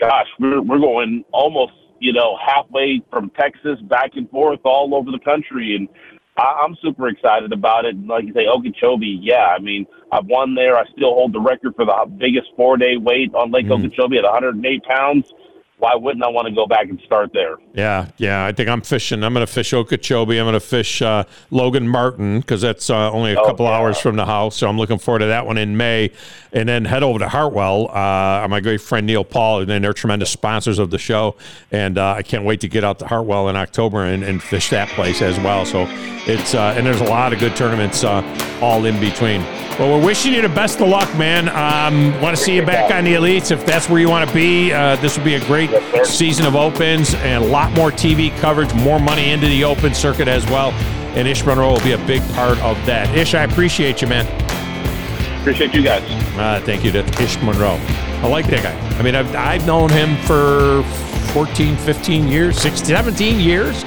[0.00, 5.12] gosh, we're we're going almost you know halfway from Texas back and forth all over
[5.12, 5.88] the country, and
[6.36, 7.94] I, I'm super excited about it.
[7.94, 10.76] And like you say, Okeechobee, yeah, I mean I've won there.
[10.76, 14.24] I still hold the record for the biggest four day weight on Lake Okeechobee at
[14.24, 15.32] 108 pounds.
[15.78, 17.56] Why wouldn't I want to go back and start there?
[17.74, 18.46] Yeah, yeah.
[18.46, 19.22] I think I'm fishing.
[19.22, 20.38] I'm going to fish Okeechobee.
[20.38, 23.72] I'm going to fish uh, Logan Martin because that's uh, only a Oh, couple yeah.
[23.72, 24.56] hours from the house.
[24.56, 26.12] So I'm looking forward to that one in May.
[26.54, 27.90] And then head over to Hartwell.
[27.90, 31.36] Uh, my great friend Neil Paul, and they're tremendous sponsors of the show.
[31.70, 34.70] And uh, I can't wait to get out to Hartwell in October and, and fish
[34.70, 35.66] that place as well.
[35.66, 35.84] So
[36.26, 38.22] it's uh, and there's a lot of good tournaments uh,
[38.62, 39.42] all in between.
[39.78, 41.50] Well, we're wishing you the best of luck, man.
[41.50, 44.34] Um, want to see you back on the elites if that's where you want to
[44.34, 44.72] be.
[44.72, 48.36] Uh, this will be a great Yes, season of opens and a lot more TV
[48.38, 50.70] coverage, more money into the open circuit as well.
[51.16, 53.14] And Ish Monroe will be a big part of that.
[53.16, 54.26] Ish, I appreciate you, man.
[55.40, 56.02] Appreciate you guys.
[56.36, 57.78] Uh, thank you to Ish Monroe.
[58.22, 58.98] I like that guy.
[58.98, 60.82] I mean, I've, I've known him for
[61.32, 63.82] 14, 15 years, 16, 17 years.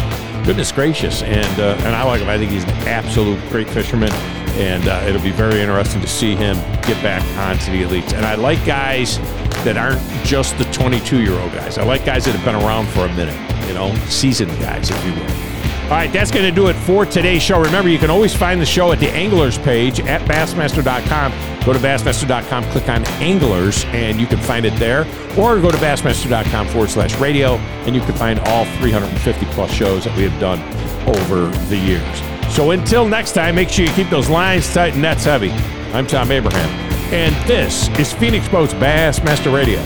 [0.45, 1.23] Goodness gracious.
[1.23, 2.29] And, uh, and I like him.
[2.29, 4.11] I think he's an absolute great fisherman.
[4.57, 8.13] And uh, it'll be very interesting to see him get back onto the elites.
[8.13, 9.17] And I like guys
[9.63, 11.77] that aren't just the 22 year old guys.
[11.77, 13.37] I like guys that have been around for a minute,
[13.67, 15.49] you know, seasoned guys, if you will.
[15.89, 17.59] All right, that's going to do it for today's show.
[17.59, 21.31] Remember, you can always find the show at the Anglers page at Bassmaster.com.
[21.65, 25.07] Go to Bassmaster.com, click on Anglers, and you can find it there.
[25.35, 27.55] Or go to Bassmaster.com forward slash radio,
[27.87, 30.59] and you can find all 350 plus shows that we have done
[31.07, 32.38] over the years.
[32.51, 35.51] So until next time, make sure you keep those lines tight and nets heavy.
[35.93, 36.69] I'm Thom Abraham,
[37.13, 39.79] and this is Phoenix Boats Bassmaster Radio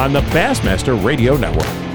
[0.00, 1.93] on the Bassmaster Radio Network.